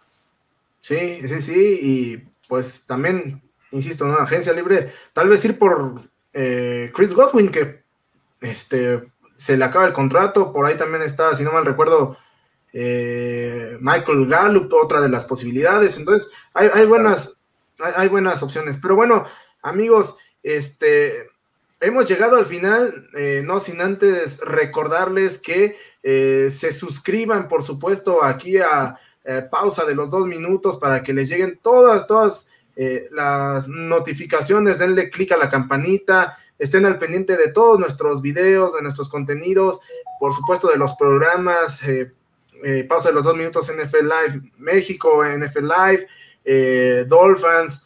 Sí, 0.79 1.27
sí, 1.27 1.39
sí, 1.39 1.79
y 1.81 2.23
pues 2.47 2.83
también, 2.85 3.41
insisto, 3.71 4.05
¿no? 4.05 4.15
Agencia 4.15 4.53
libre, 4.53 4.91
tal 5.13 5.29
vez 5.29 5.45
ir 5.45 5.57
por 5.57 6.09
eh, 6.33 6.91
Chris 6.93 7.13
Godwin, 7.13 7.49
que 7.49 7.82
este, 8.43 9.03
se 9.33 9.57
le 9.57 9.65
acaba 9.65 9.85
el 9.85 9.93
contrato, 9.93 10.53
por 10.53 10.65
ahí 10.65 10.77
también 10.77 11.01
está, 11.01 11.35
si 11.35 11.43
no 11.43 11.51
mal 11.51 11.65
recuerdo, 11.65 12.17
eh, 12.73 13.77
Michael 13.79 14.27
Gallup, 14.27 14.71
otra 14.73 15.01
de 15.01 15.09
las 15.09 15.25
posibilidades, 15.25 15.97
entonces 15.97 16.31
hay, 16.53 16.85
buenas, 16.85 17.37
hay, 17.79 18.09
buenas 18.09 18.43
opciones, 18.43 18.77
pero 18.81 18.95
bueno, 18.95 19.25
amigos, 19.61 20.17
este, 20.43 21.29
hemos 21.79 22.07
llegado 22.07 22.35
al 22.35 22.45
final, 22.45 23.09
eh, 23.15 23.41
no 23.45 23.59
sin 23.59 23.81
antes 23.81 24.39
recordarles 24.39 25.37
que 25.37 25.77
eh, 26.03 26.47
se 26.49 26.71
suscriban, 26.71 27.47
por 27.47 27.63
supuesto, 27.63 28.23
aquí 28.23 28.57
a 28.57 28.99
pausa 29.49 29.85
de 29.85 29.95
los 29.95 30.11
dos 30.11 30.27
minutos 30.27 30.77
para 30.77 31.01
que 31.01 31.13
les 31.13 31.29
lleguen 31.29 31.57
todas, 31.63 32.07
todas 32.07 32.49
las 33.11 33.69
notificaciones, 33.69 34.79
denle 34.79 35.09
clic 35.09 35.31
a 35.31 35.37
la 35.37 35.47
campanita, 35.47 36.37
estén 36.63 36.85
al 36.85 36.97
pendiente 36.97 37.35
de 37.35 37.49
todos 37.49 37.77
nuestros 37.77 38.21
videos, 38.21 38.73
de 38.73 38.81
nuestros 38.81 39.09
contenidos, 39.09 39.81
por 40.17 40.33
supuesto 40.33 40.69
de 40.69 40.77
los 40.77 40.95
programas, 40.95 41.83
eh, 41.83 42.13
eh, 42.63 42.85
pausa 42.85 43.09
de 43.09 43.15
los 43.15 43.25
dos 43.25 43.35
minutos 43.35 43.69
NFL 43.69 44.03
Live 44.03 44.51
México, 44.57 45.25
NFL 45.25 45.67
Live, 45.67 46.07
eh, 46.45 47.05
Dolphins 47.05 47.85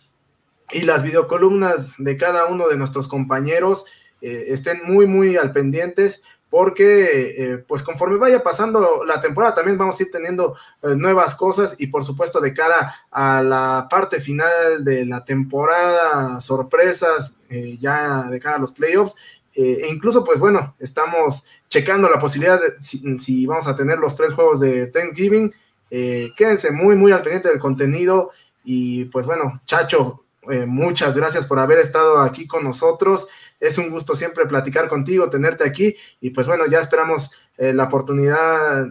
y 0.72 0.82
las 0.82 1.02
videocolumnas 1.02 1.96
de 1.98 2.18
cada 2.18 2.46
uno 2.46 2.68
de 2.68 2.78
nuestros 2.78 3.08
compañeros 3.08 3.86
estén 4.20 4.82
muy, 4.84 5.06
muy 5.06 5.38
al 5.38 5.54
pendientes 5.54 6.24
porque 6.50 7.64
pues 7.68 7.84
conforme 7.84 8.18
vaya 8.18 8.42
pasando 8.42 9.04
la 9.06 9.20
temporada 9.20 9.54
también 9.56 9.78
vamos 9.78 10.00
a 10.00 10.04
ir 10.04 10.10
teniendo 10.10 10.56
nuevas 10.82 11.36
cosas 11.36 11.76
y 11.78 11.88
por 11.88 12.06
supuesto 12.06 12.40
de 12.40 12.54
cara 12.54 12.96
a 13.12 13.44
la 13.44 13.88
parte 13.90 14.22
final 14.22 14.84
de 14.84 15.06
la 15.06 15.26
temporada, 15.26 16.40
sorpresas 16.40 17.36
ya 17.80 18.24
de 18.30 18.40
cara 18.40 18.56
a 18.56 18.60
los 18.60 18.72
playoffs 18.72 19.16
e 19.58 19.88
incluso 19.90 20.24
pues 20.24 20.40
bueno, 20.40 20.76
estamos 20.78 21.44
checando 21.68 22.08
la 22.10 22.20
posibilidad 22.20 22.62
de 22.62 22.80
si, 22.80 23.46
vamos 23.48 23.68
a 23.68 23.76
tener 23.76 23.98
los 23.98 24.16
tres 24.16 24.34
juegos 24.34 24.60
de 24.60 24.86
Thanksgiving. 24.88 25.52
Eh, 25.90 26.32
quédense 26.36 26.72
muy, 26.72 26.96
muy 26.96 27.12
al 27.12 27.24
pendiente 27.24 27.50
del 27.50 27.58
contenido. 27.58 28.32
Y 28.64 29.06
pues 29.06 29.26
bueno, 29.26 29.62
Chacho, 29.66 30.26
eh, 30.52 30.66
muchas 30.66 31.18
gracias 31.18 31.46
por 31.46 31.60
haber 31.60 31.80
estado 31.80 32.20
aquí 32.20 32.48
con 32.48 32.64
nosotros. 32.64 33.28
Es 33.60 33.78
un 33.78 33.90
gusto 33.90 34.16
siempre 34.16 34.46
platicar 34.46 34.88
contigo, 34.88 35.30
tenerte 35.30 35.64
aquí. 35.64 35.96
Y 36.22 36.30
pues 36.32 36.48
bueno, 36.48 36.66
ya 36.68 36.80
esperamos 36.80 37.32
eh, 37.58 37.74
la 37.74 37.86
oportunidad, 37.86 38.88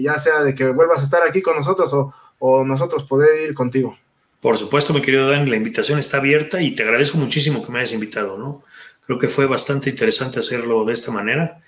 ya 0.00 0.18
sea 0.18 0.42
de 0.42 0.54
que 0.54 0.70
vuelvas 0.70 1.00
a 1.00 1.04
estar 1.04 1.22
aquí 1.26 1.42
con 1.42 1.56
nosotros 1.56 1.92
o, 2.38 2.64
nosotros 2.64 3.04
poder 3.04 3.48
ir 3.48 3.54
contigo. 3.54 3.98
Por 4.40 4.56
supuesto, 4.56 4.94
mi 4.94 5.02
querido 5.02 5.28
Dan, 5.28 5.50
la 5.50 5.56
invitación 5.56 5.98
está 5.98 6.18
abierta 6.18 6.62
y 6.62 6.74
te 6.74 6.84
agradezco 6.84 7.18
muchísimo 7.18 7.64
que 7.64 7.72
me 7.72 7.80
hayas 7.80 7.92
invitado, 7.92 8.38
¿no? 8.38 8.62
Creo 9.04 9.18
que 9.18 9.28
fue 9.28 9.46
bastante 9.46 9.90
interesante 9.90 10.38
hacerlo 10.38 10.84
de 10.84 10.92
esta 10.92 11.10
manera 11.10 11.60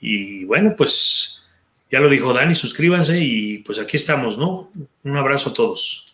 y 0.00 0.44
bueno, 0.44 0.74
pues 0.76 1.48
ya 1.90 2.00
lo 2.00 2.08
dijo 2.08 2.32
Dani, 2.32 2.54
suscríbanse 2.54 3.20
y 3.20 3.58
pues 3.58 3.78
aquí 3.78 3.96
estamos, 3.96 4.38
¿no? 4.38 4.70
Un 5.04 5.16
abrazo 5.16 5.50
a 5.50 5.54
todos. 5.54 6.09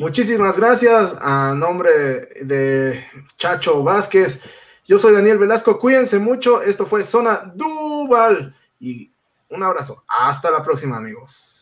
Muchísimas 0.00 0.56
gracias 0.56 1.14
a 1.20 1.54
nombre 1.54 2.26
de 2.40 3.04
Chacho 3.36 3.82
Vázquez. 3.82 4.40
Yo 4.86 4.96
soy 4.96 5.12
Daniel 5.12 5.36
Velasco, 5.36 5.78
cuídense 5.78 6.18
mucho. 6.18 6.62
Esto 6.62 6.86
fue 6.86 7.04
Zona 7.04 7.52
Duval 7.54 8.56
y 8.78 9.12
un 9.50 9.62
abrazo. 9.62 10.02
Hasta 10.08 10.50
la 10.50 10.62
próxima, 10.62 10.96
amigos. 10.96 11.59